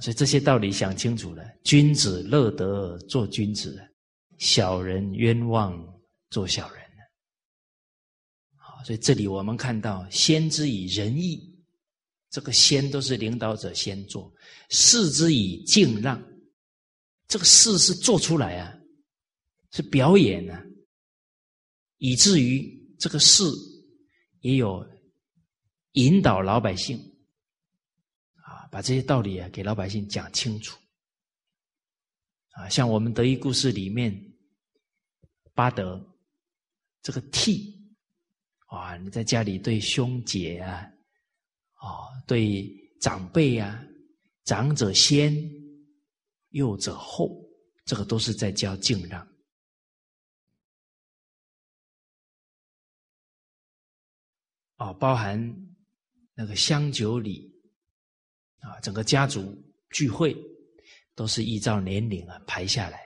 [0.00, 3.80] 所以这些道理想清楚了，君子乐得做君子，
[4.38, 5.78] 小人冤枉
[6.30, 6.82] 做小人。
[8.84, 11.56] 所以这里我们看到，先之以仁义，
[12.30, 14.28] 这个先都是领导者先做；
[14.70, 16.20] 事之以敬让，
[17.28, 18.74] 这个事是做出来啊，
[19.70, 20.60] 是表演啊。
[22.04, 23.44] 以至于这个事
[24.40, 24.84] 也有
[25.92, 26.98] 引导老百姓
[28.34, 30.76] 啊，把这些道理啊给老百姓讲清楚
[32.50, 32.68] 啊。
[32.68, 34.12] 像我们德育故事里面，
[35.54, 36.04] 巴德
[37.02, 37.72] 这个替
[38.66, 40.84] 啊，你在家里对兄姐啊，
[41.80, 42.68] 哦，对
[43.00, 43.80] 长辈啊，
[44.42, 45.32] 长者先，
[46.48, 47.48] 幼者后，
[47.84, 49.24] 这个都是在教敬让。
[54.82, 55.38] 啊，包含
[56.34, 57.48] 那个香酒礼
[58.58, 59.56] 啊，整个家族
[59.90, 60.36] 聚会，
[61.14, 63.00] 都是依照年龄啊排下来，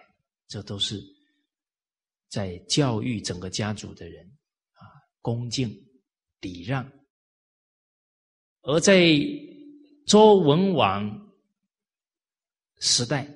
[0.48, 0.98] 这都是
[2.30, 4.24] 在教育整个家族的人
[4.72, 4.88] 啊，
[5.20, 5.68] 恭敬
[6.40, 6.90] 礼让。
[8.62, 9.14] 而在
[10.06, 11.30] 周文王
[12.78, 13.28] 时代，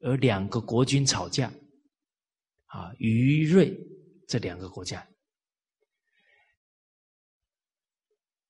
[0.00, 1.52] 而两个国君吵架，
[2.64, 3.78] 啊，于瑞
[4.26, 5.06] 这两个国家，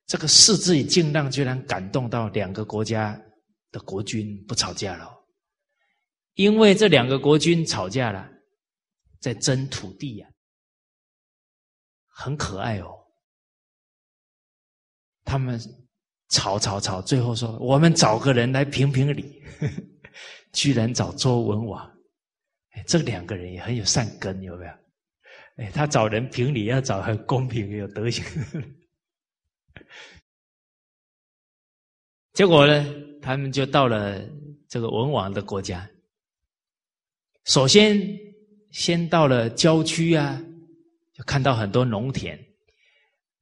[0.09, 3.17] 这个世之以敬让，居然感动到两个国家
[3.71, 5.09] 的国君不吵架了，
[6.35, 8.29] 因为这两个国君吵架了，
[9.21, 10.29] 在争土地呀，
[12.09, 12.93] 很可爱哦，
[15.25, 15.61] 他们。
[16.31, 17.01] 吵吵吵！
[17.01, 19.43] 最后说：“我们找个人来评评理。
[20.53, 21.91] ”居然找周文王，
[22.87, 24.73] 这两个人也很有善根，有没有？
[25.57, 28.23] 哎，他找人评理要找很公平、有德行。
[32.35, 32.87] 结果呢，
[33.21, 34.21] 他们就到了
[34.69, 35.89] 这个文王的国家。
[37.45, 38.01] 首先，
[38.71, 40.41] 先到了郊区啊，
[41.13, 42.39] 就看到很多农田，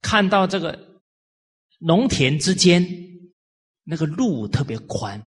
[0.01, 0.87] 看到这个。
[1.79, 2.83] 农田之间
[3.83, 5.23] 那个路特别宽，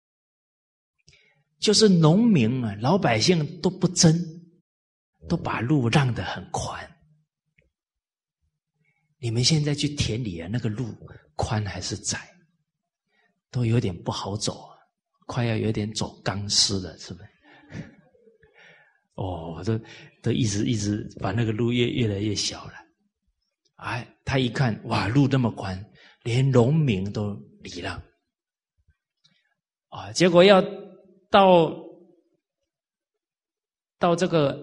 [1.59, 4.11] 就是农民啊，老百姓都不争，
[5.27, 6.98] 都把路让得很宽。
[9.19, 10.87] 你们现在去田里啊，那个路
[11.35, 12.19] 宽还是窄，
[13.51, 14.69] 都有点不好走，
[15.27, 17.29] 快要有点走钢丝了，是不是？
[19.15, 19.79] 哦，都
[20.23, 22.73] 都一直一直把那个路越越来越小了。
[23.75, 25.85] 哎，他一看，哇，路那么宽。
[26.23, 28.03] 连农民都离了
[29.87, 30.11] 啊！
[30.11, 30.61] 结果要
[31.29, 31.73] 到
[33.97, 34.61] 到这个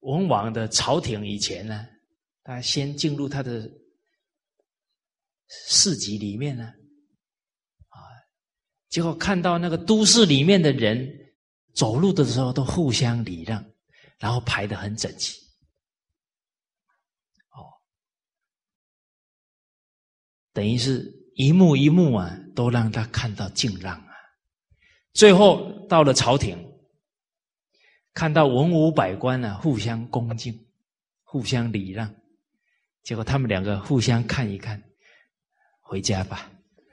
[0.00, 1.86] 文王的朝廷以前呢，
[2.46, 3.68] 他先进入他的
[5.48, 6.62] 市集里面呢，
[7.88, 7.98] 啊，
[8.88, 11.04] 结果看到那个都市里面的人
[11.74, 13.64] 走路的时候都互相礼让，
[14.20, 15.32] 然后排的很整齐。
[17.50, 17.66] 哦
[20.52, 24.12] 等于是一幕一幕啊，都让他看到敬让啊。
[25.14, 26.56] 最后到了朝廷，
[28.14, 30.54] 看到文武百官啊互相恭敬，
[31.24, 32.14] 互相礼让，
[33.06, 34.82] 结果他们两个互相看一看，
[35.80, 36.50] 回家吧，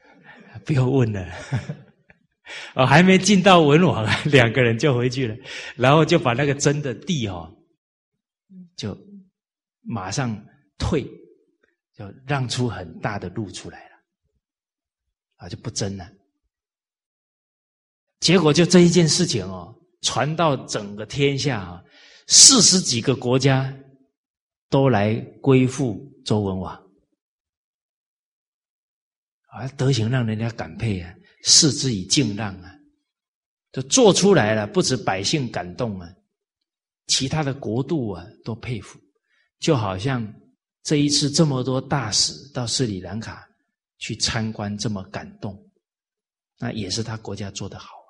[0.64, 1.26] 不要问了。
[2.76, 5.36] 哦，还没进到文王， 两个人就回去了，
[5.76, 7.52] 然后就把那个争的地哦，
[8.78, 8.96] 就
[9.82, 10.40] 马上
[10.78, 11.04] 退。
[11.96, 13.96] 就让出很大的路出来了，
[15.36, 16.10] 啊，就不争了。
[18.20, 19.72] 结果就这一件事情哦，
[20.02, 21.84] 传到整个天下啊，
[22.26, 23.72] 四十几个国家
[24.74, 26.74] 都来归附周文王，
[29.50, 31.14] 啊，德行让人家感佩啊，
[31.44, 32.76] 视之以敬让啊，
[33.72, 36.10] 就做出来了，不止百姓感动啊，
[37.06, 39.00] 其他的国度啊都佩服，
[39.60, 40.34] 就好像。
[40.82, 43.48] 这一次这么多大使到斯里兰卡
[44.00, 45.58] 去参观，这么感动，
[46.60, 48.03] 那也是他国家做的好。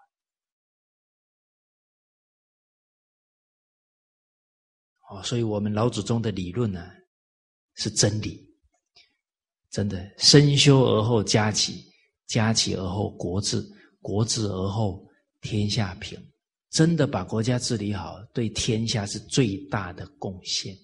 [5.13, 6.89] 哦，所以我们老祖宗的理论呢
[7.75, 8.43] 是真理，
[9.69, 11.85] 真的身修而后家齐，
[12.25, 13.63] 家齐而后国治，
[14.01, 15.07] 国治而后
[15.39, 16.19] 天下平，
[16.71, 20.75] 真的把国家治理好，对天下是最大的贡献。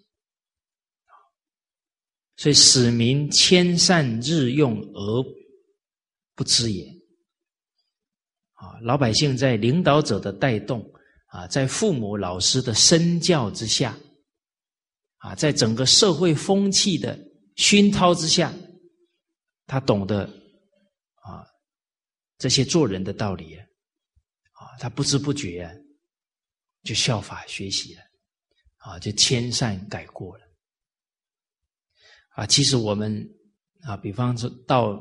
[2.38, 5.24] 所以，使民千善日用而
[6.36, 6.86] 不知也。
[8.54, 10.86] 啊，老百姓在领导者的带动，
[11.28, 13.98] 啊，在父母老师的身教之下，
[15.20, 17.18] 啊，在整个社会风气的
[17.56, 18.54] 熏陶之下，
[19.66, 20.24] 他懂得
[21.16, 21.46] 啊
[22.38, 25.72] 这些做人的道理啊，他不知不觉啊
[26.84, 28.02] 就效法学习了，
[28.78, 30.46] 啊，就迁善改过了。
[32.30, 33.30] 啊，其实我们
[33.82, 34.98] 啊，比方说到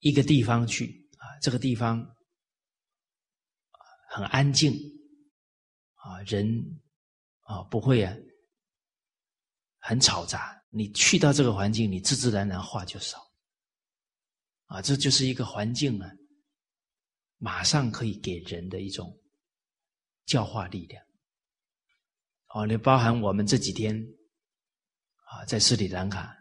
[0.00, 2.04] 一个地方去啊，这个地方
[4.10, 4.72] 很安静
[5.94, 6.44] 啊，人
[7.42, 8.12] 啊不会啊
[9.88, 10.54] 很吵杂。
[10.68, 13.18] 你去到这个环境，你自自然然话就少
[14.66, 16.10] 啊，这就是一个环境啊，
[17.38, 19.18] 马上可以给人的一种
[20.26, 21.02] 教化力量。
[22.48, 23.96] 哦，你包含我们这几天。
[25.30, 26.34] 啊，在斯里兰卡，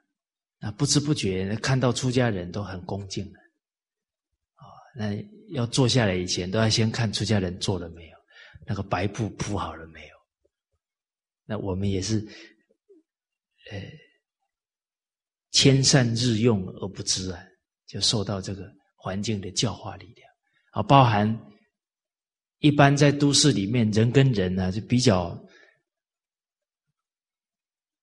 [0.59, 3.39] 那不知不觉看到出家人都很恭敬了。
[4.55, 4.63] 啊，
[4.95, 5.11] 那
[5.49, 8.17] 要坐下来以前，都要先看出家人坐了没有，
[8.65, 10.15] 那个白布铺好了没有。
[11.43, 12.25] 那我们也是，
[13.71, 13.81] 呃，
[15.51, 17.43] 千善日用而不知啊，
[17.85, 20.29] 就受到这个环境的教化力量。
[20.71, 21.27] 啊，包含
[22.59, 25.37] 一般在都市里面，人跟人呢就比较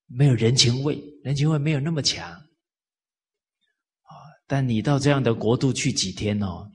[0.07, 4.13] 没有人情味，人情味没有那么强啊。
[4.47, 6.71] 但你到这样的国度去几天哦，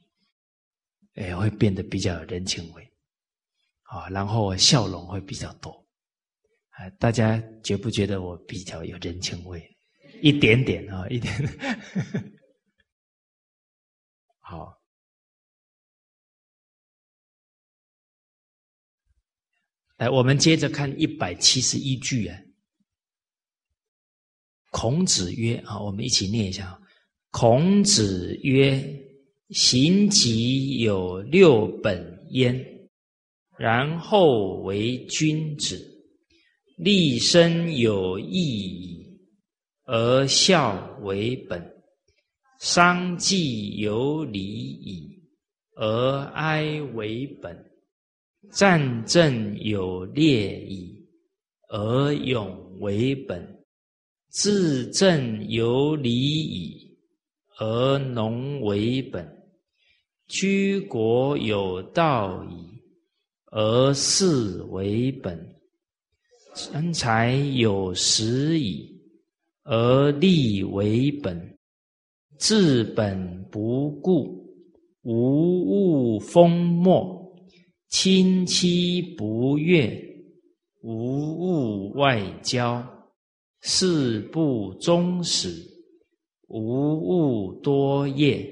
[1.14, 2.84] 哎，会变得比较有人情味
[3.84, 5.86] 啊，然后笑容会比较多
[6.80, 6.90] 啊。
[6.98, 9.62] 大家觉不觉得我比较有人情味？
[10.22, 11.34] 一点点啊，一点。
[14.40, 14.74] 好，
[19.98, 22.38] 来，我们接着看一百七十一句啊。
[24.72, 26.80] 孔子曰：“啊，我们一起念一下。
[27.32, 28.84] 孔子曰
[29.52, 32.62] ：‘行己有六本焉，
[33.58, 35.89] 然后为君子。
[36.80, 39.20] 立身有义矣，
[39.86, 41.64] 而孝为本。’”
[42.60, 45.18] 商既有礼矣，
[45.78, 47.56] 而哀为本；
[48.52, 51.08] 战阵有烈矣，
[51.70, 53.42] 而勇为本；
[54.34, 56.98] 治政有礼矣，
[57.60, 59.26] 而农为本；
[60.28, 62.84] 居国有道矣，
[63.52, 65.49] 而事为本；
[66.60, 68.94] 生财有时矣，
[69.64, 71.58] 而利为本。
[72.38, 74.46] 治本不顾，
[75.04, 77.34] 无物封没；
[77.88, 79.98] 亲戚不悦，
[80.82, 82.86] 无物外交；
[83.62, 85.66] 事不终始，
[86.50, 88.46] 无物多业。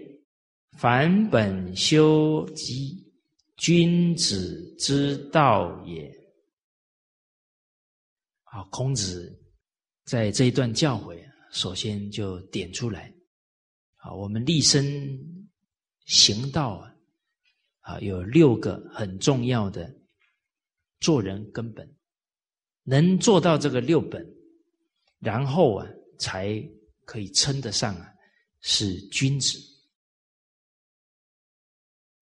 [0.78, 3.06] 凡本修己，
[3.58, 6.10] 君子之道也。
[8.58, 9.40] 啊，孔子
[10.06, 13.14] 在这一段教诲，首先就点出来。
[13.98, 15.16] 啊，我们立身
[16.06, 16.96] 行道啊，
[17.82, 19.96] 啊，有六个很重要的
[21.02, 21.88] 做人根本，
[22.82, 24.28] 能做到这个六本，
[25.20, 26.60] 然后啊，才
[27.06, 28.12] 可以称得上啊
[28.62, 29.60] 是君子。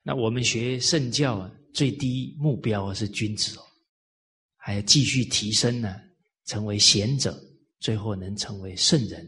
[0.02, 3.64] 那我们学圣教啊，最低目标是君子哦，
[4.57, 5.95] 还要继续提升呢，
[6.46, 7.38] 成为贤者，
[7.80, 9.26] 最后能成为圣人。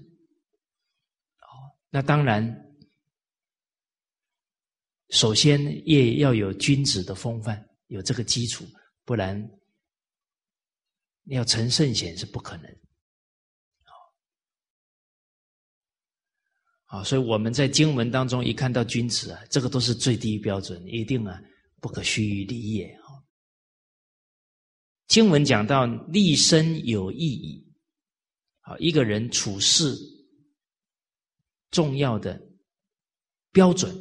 [1.39, 1.49] 哦
[1.89, 2.43] 那当然，
[5.09, 8.65] 首先也要有君子的风范，有这个基础，
[9.05, 9.49] 不然
[11.25, 12.77] 要成圣贤是不可能。
[16.89, 21.41] 好，所以我们在经文当中一看到君子啊，这个都是最低标准，一定啊
[21.81, 23.06] 不可虚离也啊。
[25.07, 27.65] 经文讲到立身有意义，
[28.61, 29.95] 好，一个人处事。
[31.69, 32.41] 重要的
[33.51, 33.93] 标准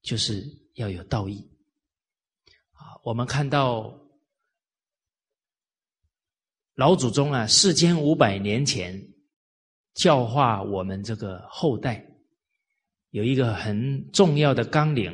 [0.00, 0.42] 就是
[0.76, 1.36] 要有道义
[2.72, 2.96] 啊！
[3.04, 3.94] 我们看到
[6.74, 8.98] 老祖宗啊，四千五百年前
[9.92, 12.02] 教化我们这个后代，
[13.10, 15.12] 有一个很重要的纲领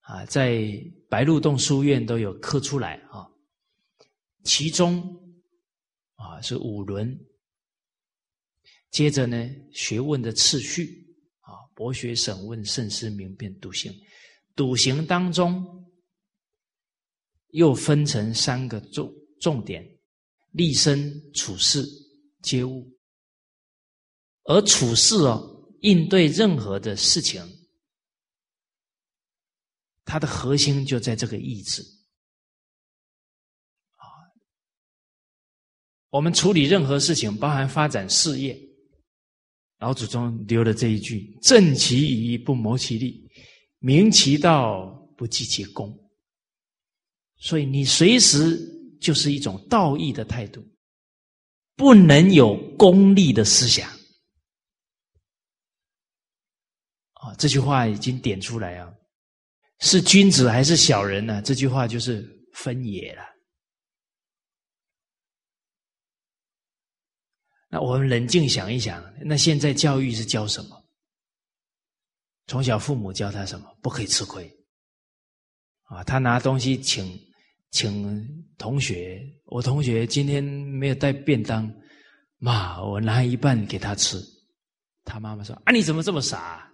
[0.00, 0.68] 啊，在
[1.08, 3.27] 白鹿洞书院都有刻出来啊。
[4.48, 4.98] 其中
[6.14, 7.14] 啊是五伦。
[8.90, 9.36] 接着呢，
[9.74, 11.06] 学问的次序
[11.40, 13.92] 啊，博学审问，慎思明辨，笃行。
[14.56, 15.86] 笃行当中
[17.48, 19.86] 又分成三个重重点：
[20.52, 21.84] 立身、处事、
[22.40, 22.90] 接物。
[24.44, 27.46] 而处事哦，应对任何的事情，
[30.06, 31.84] 它的核心就在这个意志
[36.10, 38.58] 我们处理任何事情，包含发展事业。
[39.78, 43.12] 老祖宗留的这一句：“正其仪，不谋其利；
[43.78, 44.86] 明其道，
[45.16, 45.96] 不计其功。”
[47.38, 48.58] 所以你随时
[49.00, 50.60] 就是一种道义的态度，
[51.76, 53.88] 不能有功利的思想。
[57.12, 58.92] 啊，这句话已经点出来啊，
[59.80, 61.40] 是君子还是小人呢？
[61.42, 63.22] 这句话就是分野了。
[67.68, 70.84] 那我们冷静想一想，那现在教育是教什么？
[72.46, 73.70] 从小父母教他什么？
[73.82, 74.50] 不可以吃亏
[75.84, 76.02] 啊！
[76.02, 77.20] 他拿东西请
[77.70, 81.70] 请同学，我同学今天没有带便当，
[82.38, 84.18] 妈，我拿一半给他吃。
[85.04, 86.72] 他妈妈说：“啊，你怎么这么傻？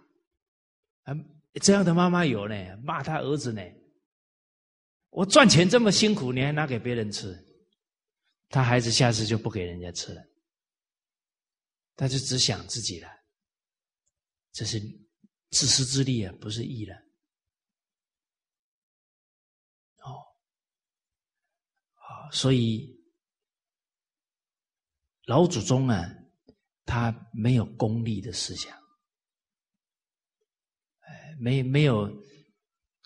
[1.02, 1.16] 啊，
[1.54, 2.54] 这样的妈妈有呢，
[2.84, 3.62] 骂他儿子呢。
[5.10, 7.36] 我赚钱这么辛苦，你还拿给别人吃？
[8.48, 10.22] 他孩子下次就不给人家吃了。”
[11.96, 13.08] 他就只想自己了。
[14.52, 14.80] 这是
[15.50, 16.94] 自私自利啊，不是义了。
[20.02, 20.22] 哦。
[22.32, 22.96] 所以
[25.26, 26.08] 老祖宗啊，
[26.84, 28.76] 他没有功利的思想。
[31.00, 32.10] 哎，没没有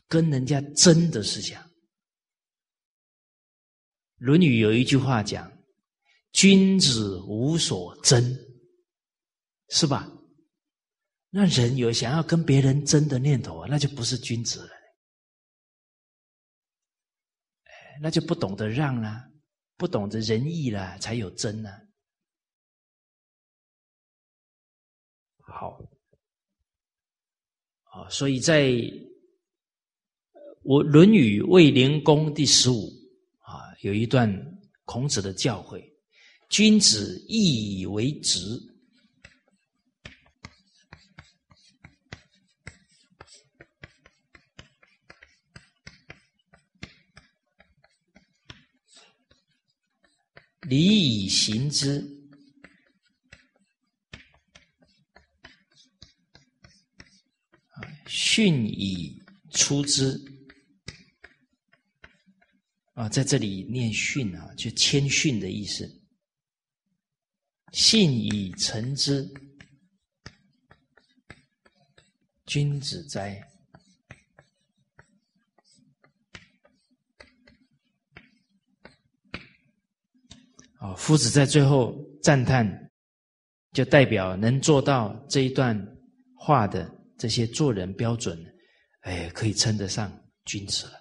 [0.06, 1.66] 跟人家争的思想。
[4.16, 5.50] 论语有一句话讲，
[6.32, 8.22] 君子无所争。
[9.68, 10.10] 是吧？
[11.30, 14.70] 那人有想要跟别人争的念头啊，那就不是君子了。
[18.00, 19.28] 那就不懂得让啦，
[19.76, 21.68] 不懂得仁义啦，才有争呢。
[25.40, 25.78] 好，
[27.90, 28.70] 啊，所以在
[30.62, 32.88] 我《论语·卫灵公》第十五
[33.40, 34.32] 啊，有一段
[34.84, 35.82] 孔子的教诲：
[36.48, 38.40] 君子义以为直。
[50.68, 50.76] 礼
[51.24, 52.06] 以行之，
[58.06, 59.18] 训以
[59.50, 60.22] 出之。
[62.92, 65.88] 啊，在这里念训啊，就谦逊的意思。
[67.72, 69.26] 信以成之，
[72.44, 73.40] 君子哉。
[80.78, 81.92] 啊，夫子在最后
[82.22, 82.64] 赞叹，
[83.72, 85.76] 就代表能做到这一段
[86.36, 86.88] 话的
[87.18, 88.38] 这些做人标准，
[89.00, 90.08] 哎，可以称得上
[90.44, 90.92] 君子了。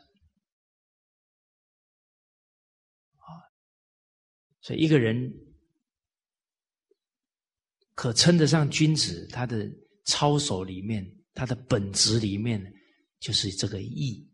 [3.18, 3.30] 啊，
[4.62, 5.32] 所以一个人
[7.94, 9.70] 可称得上君子，他的
[10.06, 12.60] 操守里面，他的本质里面，
[13.20, 14.28] 就是这个义。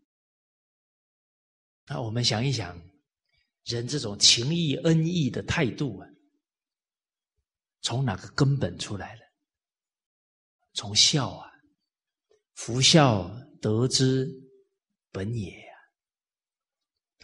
[1.86, 2.82] 那我们想一想。
[3.66, 6.08] 人这种情义恩义的态度啊，
[7.82, 9.24] 从哪个根本出来的？
[10.74, 11.50] 从孝啊，
[12.56, 13.30] 福孝
[13.62, 14.28] 德之
[15.12, 15.74] 本也呀！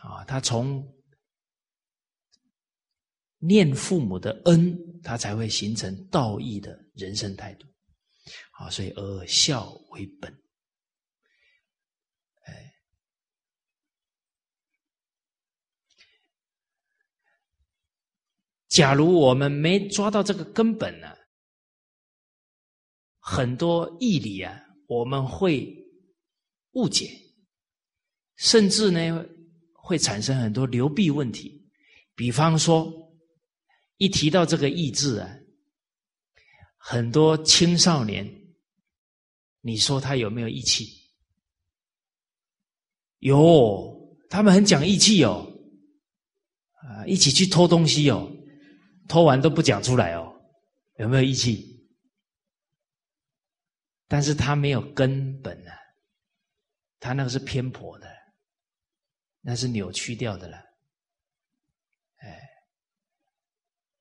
[0.04, 0.88] 啊，他从
[3.40, 7.68] 念父母的恩，他才会形成道义的人生态度。
[8.52, 10.32] 啊，所以而孝为本。
[18.80, 21.14] 假如我们没抓到这个根本呢，
[23.20, 24.58] 很多义理啊，
[24.88, 25.68] 我们会
[26.72, 27.12] 误解，
[28.38, 29.26] 甚至呢
[29.74, 31.70] 会产生很多流弊问题。
[32.16, 32.90] 比方说，
[33.98, 35.30] 一提到这个义字啊，
[36.78, 38.26] 很多青少年，
[39.60, 40.86] 你说他有没有义气？
[43.18, 45.46] 有，他们很讲义气哦，
[46.76, 48.38] 啊，一起去偷东西哦。
[49.10, 50.34] 偷完都不讲出来哦，
[50.98, 51.78] 有没有义气？
[54.08, 55.76] 但是他没有根本啊，
[57.00, 58.08] 他那个是偏颇的，
[59.42, 60.58] 那是扭曲掉的了。
[62.18, 62.40] 哎，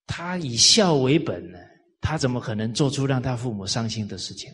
[0.07, 1.59] 他以孝为本呢，
[2.01, 4.53] 他怎么可能做出让他父母伤心的事情？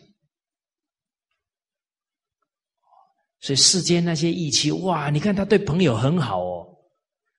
[3.41, 5.09] 所以世间那些义气，哇！
[5.09, 6.67] 你看他对朋友很好哦，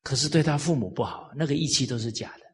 [0.02, 2.45] 可是对他父母不好，那个义气都是假的。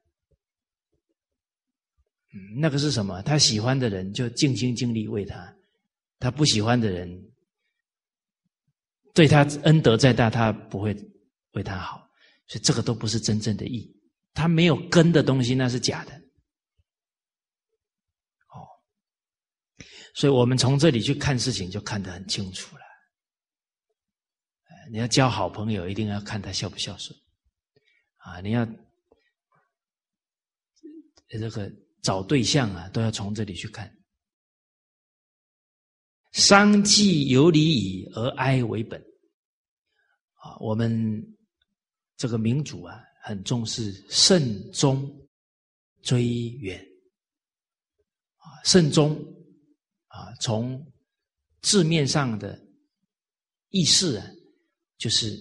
[2.57, 3.21] 那个是什么？
[3.23, 5.55] 他喜欢的人就尽心尽力为他，
[6.19, 7.31] 他不喜欢的人，
[9.13, 10.97] 对他恩德再大，他不会
[11.53, 12.09] 为他好，
[12.47, 13.95] 所以这个都不是真正的义。
[14.33, 16.15] 他没有根的东西，那是假的。
[18.49, 18.65] 哦，
[20.15, 22.83] 所以我们从这里去看事情，就看得很清楚了。
[24.91, 27.15] 你要交好朋友，一定要看他孝不孝顺
[28.17, 28.41] 啊！
[28.41, 28.67] 你要
[31.29, 31.71] 这个。
[32.03, 33.91] 找对象啊，都要从这里去看。
[36.33, 39.01] 丧祭有礼矣，而哀为本。
[40.35, 41.25] 啊，我们
[42.17, 45.09] 这个民主啊，很重视慎终
[46.03, 46.85] 追远。
[48.37, 49.15] 啊，慎终
[50.09, 50.85] 啊，从
[51.61, 52.61] 字面上的
[53.69, 54.27] 意思啊，
[54.99, 55.39] 就是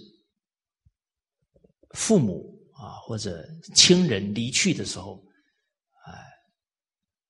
[1.95, 3.43] 父母啊或者
[3.73, 5.25] 亲人离去的时候。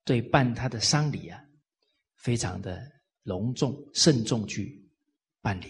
[0.04, 1.40] 对办他的丧礼啊，
[2.18, 2.82] 非常的
[3.24, 4.84] 隆重慎重去
[5.42, 5.68] 办理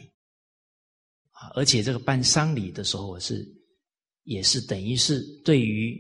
[1.32, 3.46] 啊，而且这个办丧礼的时候是，
[4.24, 6.00] 也是等于是对于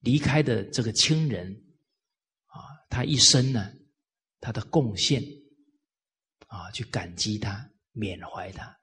[0.00, 1.52] 离开的这个亲人
[2.46, 2.58] 啊，
[2.88, 3.72] 他一生呢，
[4.40, 5.22] 他的贡献
[6.46, 8.76] 啊，去感激他，缅怀他。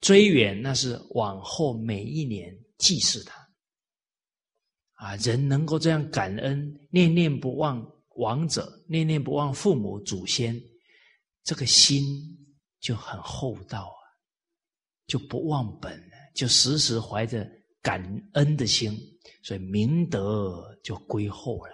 [0.00, 3.43] 追远那是往后每一年祭祀他。
[5.04, 7.86] 啊，人能够这样感恩，念念不忘
[8.16, 10.58] 亡者，念念不忘父母祖先，
[11.42, 12.02] 这个心
[12.80, 14.00] 就很厚道啊，
[15.06, 16.02] 就不忘本，
[16.34, 17.46] 就时时怀着
[17.82, 18.02] 感
[18.32, 18.98] 恩的心，
[19.42, 21.72] 所以明德就归厚了。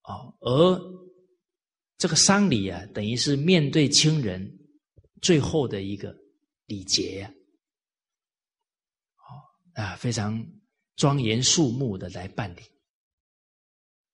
[0.00, 0.80] 啊，而
[1.98, 4.50] 这个丧礼啊，等于是面对亲人
[5.20, 6.16] 最后的一个
[6.64, 7.28] 礼节呀。
[7.28, 7.39] 啊，
[9.74, 10.44] 啊非常
[10.96, 12.62] 庄严肃穆的来办理。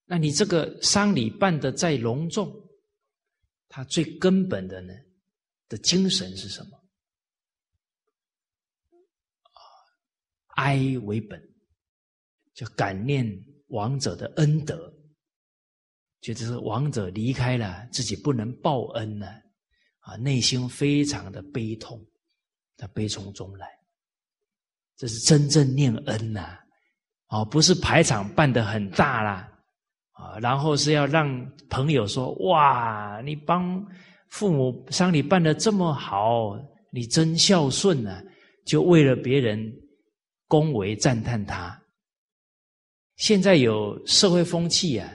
[0.05, 2.55] 那你这个丧礼办的再隆重，
[3.69, 4.95] 它最根本的呢
[5.69, 6.78] 的精神是什么？
[9.43, 9.61] 啊，
[10.57, 11.43] 哀为本，
[12.55, 13.27] 就感念
[13.69, 14.95] 亡者的恩德，
[16.20, 19.27] 觉得是亡者离开了自己不能报恩呢，
[19.99, 22.01] 啊，内心非常的悲痛，
[22.77, 23.76] 他悲从中来。
[24.97, 26.59] 这是真正念恩呐，
[27.28, 29.52] 哦，不是排场办的很大啦，
[30.12, 31.28] 啊，然后是要让
[31.68, 33.86] 朋友说哇，你帮
[34.31, 36.56] 父母丧礼办的这么好，
[36.90, 38.23] 你真孝顺呐，
[38.64, 39.70] 就为了别人
[40.48, 41.78] 恭维赞叹他。
[43.16, 45.12] 现在有社会风气啊，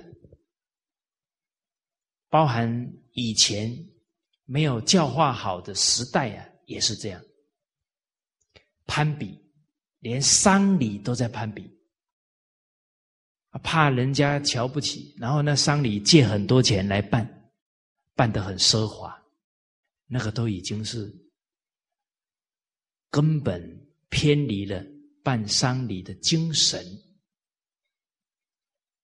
[2.29, 3.75] 包含以前
[4.45, 7.19] 没有教化好的时代啊，也是这样
[8.85, 9.40] 攀比。
[10.01, 11.67] 连丧礼都在攀比，
[13.63, 17.51] 怕人家瞧不起，然后那丧礼借很多钱来办，
[18.15, 19.19] 办得很奢华，
[20.07, 21.11] 那个都已经是
[23.09, 23.61] 根本
[24.09, 24.83] 偏离了
[25.23, 26.83] 办丧礼的精神，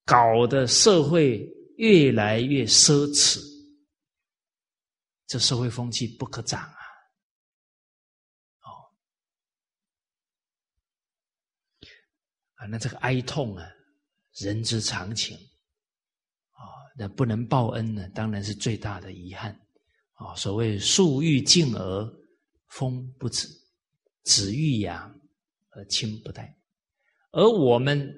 [0.05, 1.47] 搞得社会
[1.77, 3.39] 越来越奢侈，
[5.27, 6.76] 这社会风气不可长。
[12.57, 13.63] 啊，那这个哀痛啊，
[14.33, 15.37] 人之常情
[16.49, 16.61] 啊，
[16.97, 19.53] 那不能报恩呢，当然是最大的遗憾
[20.13, 20.33] 啊。
[20.33, 22.13] 所谓树欲静而
[22.69, 23.47] 风不止，
[24.23, 25.15] 子欲养
[25.69, 26.51] 而亲不待。
[27.31, 28.11] 而我们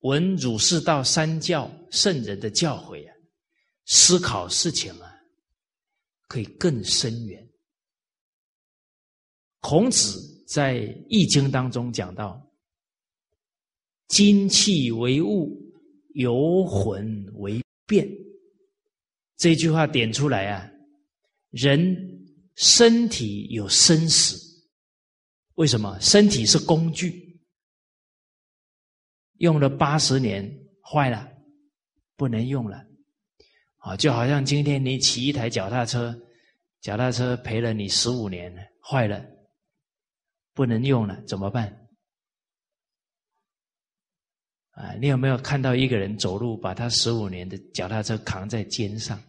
[0.00, 3.14] 闻儒释道三教圣人的教诲啊，
[3.86, 5.10] 思考事情啊，
[6.26, 7.42] 可以更深远。
[9.60, 10.74] 孔子在
[11.08, 12.44] 《易经》当中讲到。
[14.08, 15.56] 精气为物，
[16.14, 18.08] 游魂为变。
[19.36, 20.68] 这句话点出来啊，
[21.50, 21.96] 人
[22.56, 24.36] 身体有生死，
[25.54, 25.96] 为什么？
[26.00, 27.40] 身体是工具，
[29.34, 30.50] 用了八十年
[30.82, 31.30] 坏了，
[32.16, 32.84] 不能用了。
[33.76, 36.20] 啊，就好像今天你骑一台脚踏车，
[36.80, 38.52] 脚踏车陪了你十五年，
[38.82, 39.24] 坏了，
[40.52, 41.87] 不能用了，怎么办？
[44.78, 49.20] 啊，你有没有看到一个人走路，把他十五年的脚踏车扛在肩上？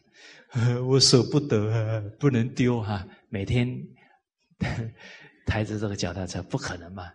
[0.88, 3.04] 我舍不得，啊，不能丢哈！
[3.30, 3.68] 每天
[5.48, 7.12] 抬着这个脚踏车，不可能嘛？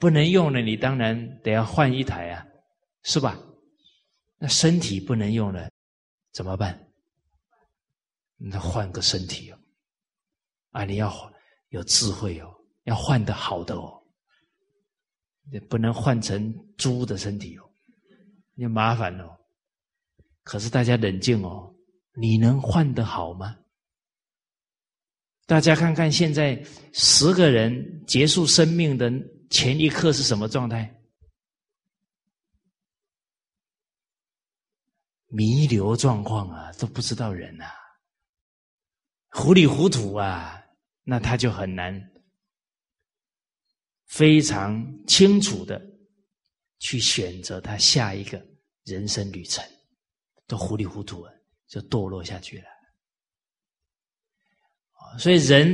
[0.00, 2.44] 不能用了，你当然得要换一台啊，
[3.04, 3.38] 是吧？
[4.38, 5.70] 那身体不能用了，
[6.32, 6.76] 怎么办？
[8.38, 9.58] 那换个身体哦！
[10.72, 11.32] 啊，你要
[11.68, 12.52] 有智慧哦，
[12.84, 14.01] 要换的好的哦。
[15.50, 17.62] 也不能换成猪的身体哦，
[18.54, 19.36] 你麻烦哦。
[20.42, 21.74] 可是大家冷静哦，
[22.14, 23.56] 你能换得好吗？
[25.46, 26.62] 大家看看现在
[26.92, 29.10] 十个人结束生命的
[29.50, 30.92] 前一刻是什么状态？
[35.26, 37.72] 弥留状况啊，都不知道人啊，
[39.30, 40.62] 糊里糊涂啊，
[41.04, 42.11] 那他就很难。
[44.12, 45.80] 非常清楚的
[46.80, 48.38] 去选择他下一个
[48.84, 49.64] 人生旅程，
[50.46, 51.32] 都糊里糊涂了，
[51.66, 52.64] 就堕落下去了。
[55.18, 55.66] 所以人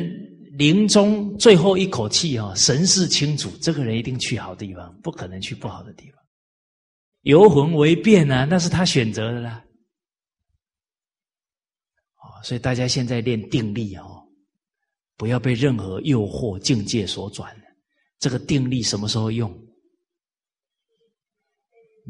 [0.52, 6.22] 临终最后一口气啊，神识清楚，这个人一定去好地方，不可能去不好的地方。
[7.22, 9.64] 游魂为变啊，那是他选择的啦。
[12.14, 14.24] 哦，所以大家现在练定力哦，
[15.16, 17.52] 不要被任何诱惑境界所转。
[18.18, 19.52] 这个定力什么时候用？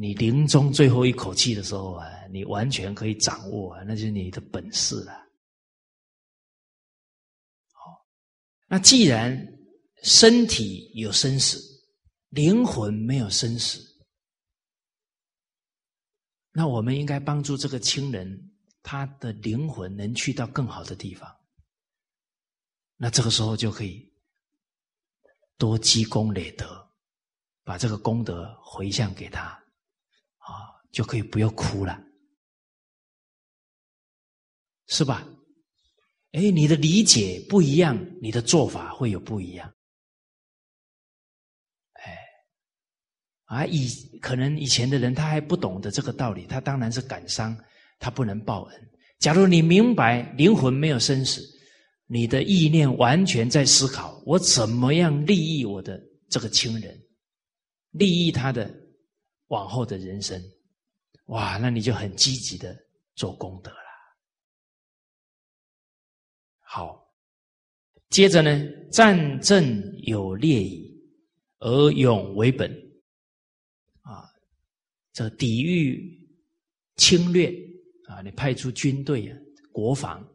[0.01, 5.13] 你临终最后一口气的时候啊，你完全可以掌握啊，那就是你的本事了。
[7.73, 8.07] 好，
[8.69, 9.37] 那既然
[10.05, 11.61] 身体有生死，
[12.29, 13.81] 灵魂没有生死，
[16.53, 18.53] 那我们应该帮助这个亲人，
[18.85, 21.29] 他的灵魂能去到更好的地方。
[22.97, 24.08] 那这个时候就可以
[25.59, 26.89] 多积功累德，
[27.65, 29.43] 把这个功德回向给他，
[30.39, 32.01] 啊，就可以不要哭了，
[34.87, 35.27] 是吧？
[36.33, 39.75] 哎，你的理解不一样，你的做法会有不一样。
[41.95, 42.19] 哎，
[43.47, 43.89] 啊，以
[44.21, 47.59] 可能以前的人他还不懂得这个道理，他当然是感伤，
[47.99, 48.91] 他不能报恩。
[49.19, 51.43] 假如你明白灵魂没有生死，
[52.11, 56.99] 你的意念完全在思考我怎么样利益我的这个亲人，
[57.91, 58.75] 利益他的
[59.49, 60.43] 往后的人生，
[61.27, 62.75] 哇，那你就很积极的
[63.15, 63.77] 做功德了。
[66.61, 67.15] 好，
[68.09, 70.91] 接着呢，战争有烈矣，
[71.59, 72.71] 而勇为本，
[74.01, 74.25] 啊，
[75.13, 76.29] 这抵御
[76.97, 77.55] 侵略。
[78.09, 79.37] 啊，你派出军队啊，
[79.71, 80.27] 国防、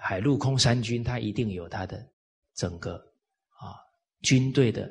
[0.00, 2.06] 海陆空三军，它一定有它的
[2.54, 2.96] 整个
[3.58, 3.76] 啊
[4.22, 4.90] 军队的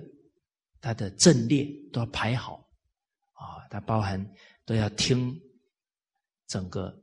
[0.82, 2.68] 它的阵列都要排好
[3.34, 4.24] 啊，它包含
[4.66, 5.40] 都要听
[6.48, 6.94] 整个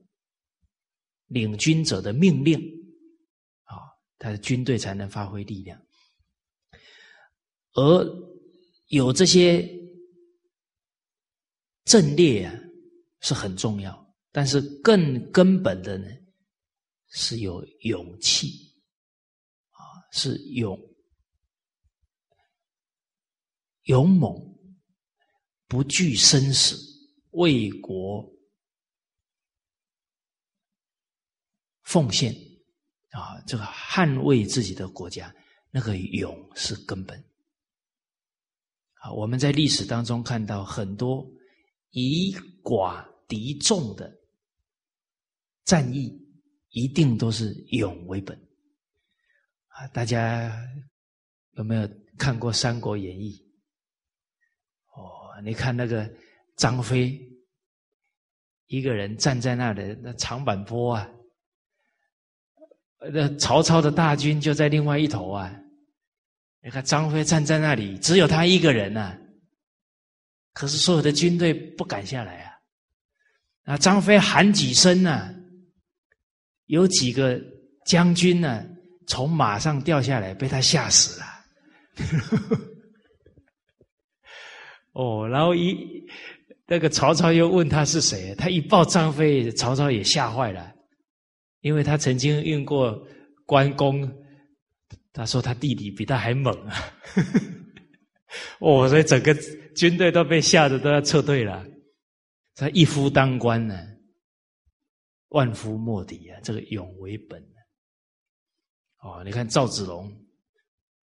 [1.26, 2.58] 领军者的命令
[3.64, 3.76] 啊，
[4.18, 5.80] 他的军队才能发挥力量。
[7.74, 8.04] 而
[8.88, 9.68] 有这些
[11.84, 12.54] 阵列啊，
[13.20, 14.00] 是很重要。
[14.34, 16.06] 但是更根本的呢，
[17.12, 18.48] 是有勇气，
[19.70, 19.80] 啊，
[20.12, 20.78] 是勇
[23.84, 24.34] 勇猛，
[25.68, 26.76] 不惧生死，
[27.32, 28.28] 为国
[31.82, 32.34] 奉献，
[33.10, 35.34] 啊，这个捍卫自己的国家，
[35.70, 37.18] 那个勇是根本。
[38.94, 41.26] 啊，我们在历史当中看到很多
[41.90, 42.32] 以
[42.62, 44.18] 寡敌众的。
[45.64, 46.10] 战役
[46.72, 48.36] 一定都是勇为本
[49.68, 49.86] 啊！
[49.88, 50.52] 大家
[51.52, 51.88] 有没有
[52.18, 53.30] 看过《三国演义》？
[54.94, 56.10] 哦，你看那个
[56.56, 57.18] 张飞
[58.66, 61.08] 一个人站在那里，那长坂坡啊，
[63.12, 65.54] 那曹操的大军就在另外一头啊。
[66.62, 69.18] 你看张飞站在那里，只有他一个人呐，
[70.54, 72.58] 可是所有的军队不敢下来啊。
[73.64, 75.34] 啊，张飞喊几声呢？
[76.66, 77.40] 有几个
[77.84, 78.64] 将军呢，
[79.06, 81.26] 从马上掉下来，被他吓死了。
[84.92, 85.76] 哦，然后一
[86.66, 90.72] 那个曹操又问他是谁，他一报张飞，曹操也吓坏了，
[91.60, 92.98] 因为他曾经运过
[93.46, 94.10] 关公，
[95.12, 96.74] 他说他弟弟比他还猛啊。
[98.60, 99.34] 哦，所以整个
[99.76, 101.64] 军队都被吓得都要撤退了。
[102.54, 103.91] 他一夫当关呢。
[105.32, 106.40] 万夫莫敌啊！
[106.42, 107.42] 这个勇为本
[108.98, 110.10] 哦，你看赵子龙，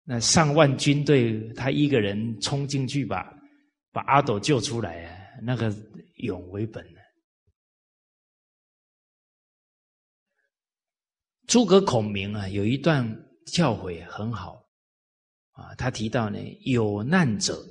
[0.03, 3.31] 那上万军队，他一个人冲进去把
[3.91, 5.71] 把阿斗救出来啊，那个
[6.15, 6.99] 勇为本呢。
[11.45, 13.07] 诸葛孔明啊，有一段
[13.53, 14.67] 教诲很好
[15.51, 17.63] 啊，他提到呢，有难者，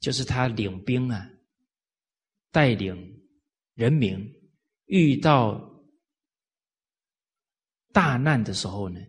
[0.00, 1.30] 就是他领兵啊，
[2.50, 2.96] 带领
[3.74, 4.41] 人民。
[4.92, 5.58] 遇到
[7.94, 9.00] 大难的时候呢，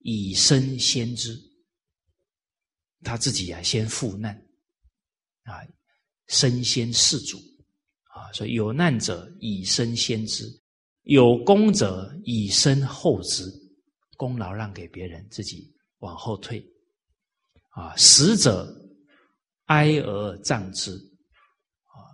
[0.00, 1.34] 以身先知，
[3.00, 4.36] 他自己啊先赴难，
[5.44, 5.64] 啊
[6.26, 7.38] 身先士卒，
[8.08, 10.44] 啊所以有难者以身先知，
[11.04, 13.50] 有功者以身后知，
[14.18, 16.62] 功劳让给别人，自己往后退，
[17.70, 18.70] 啊死者
[19.64, 22.04] 哀而葬之，啊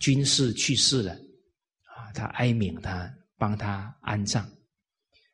[0.00, 1.16] 军士去世了。
[2.14, 4.42] 他哀悯他，帮他安葬；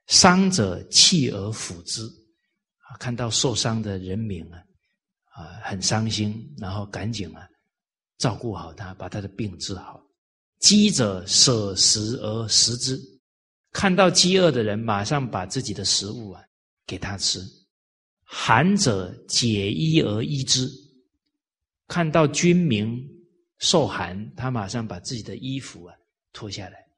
[0.07, 2.03] 伤者弃而抚之，
[2.89, 4.59] 啊，看到受伤的人民啊，
[5.35, 7.47] 啊，很伤心，然后赶紧啊，
[8.19, 10.03] 照顾好他，把他的病治好。
[10.59, 13.01] 饥者舍食而食之，
[13.73, 16.43] 看到饥饿的人，马上把自己的食物啊
[16.87, 17.41] 给他吃。
[18.23, 20.69] 寒者解衣而衣之，
[21.89, 23.03] 看到军民
[23.59, 25.95] 受寒，他马上把自己的衣服啊。
[26.33, 26.89] 脱下来，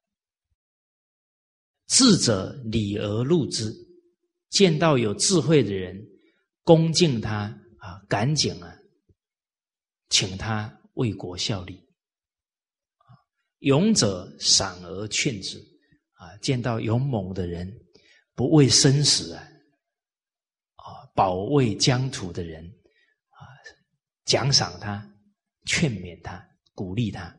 [1.87, 3.73] 智者礼而入之，
[4.51, 6.03] 见到有智慧的人，
[6.63, 8.79] 恭敬他啊，赶紧啊，
[10.09, 11.89] 请他为国效力。
[13.59, 15.59] 勇者赏而劝之，
[16.15, 17.73] 啊，见到勇猛的人，
[18.35, 19.43] 不畏生死啊，
[20.75, 22.65] 啊，保卫疆土的人，
[23.29, 23.39] 啊，
[24.25, 25.09] 奖赏他，
[25.65, 26.45] 劝勉他，
[26.75, 27.39] 鼓励他。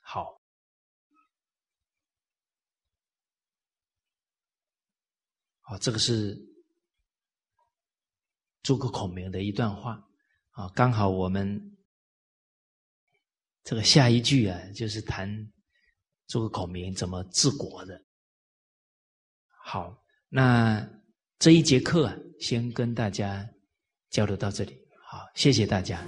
[0.00, 0.42] 好，
[5.70, 6.36] 啊，这个是
[8.64, 10.04] 诸葛孔明的一段话
[10.50, 11.76] 啊，刚好我们
[13.62, 15.30] 这个下一句啊，就是谈
[16.26, 18.04] 诸葛孔明怎么治国的。
[19.62, 19.96] 好，
[20.28, 20.84] 那
[21.38, 23.48] 这一节课啊，先跟大家
[24.10, 24.76] 交流到这里。
[25.06, 26.04] 好，谢谢大家。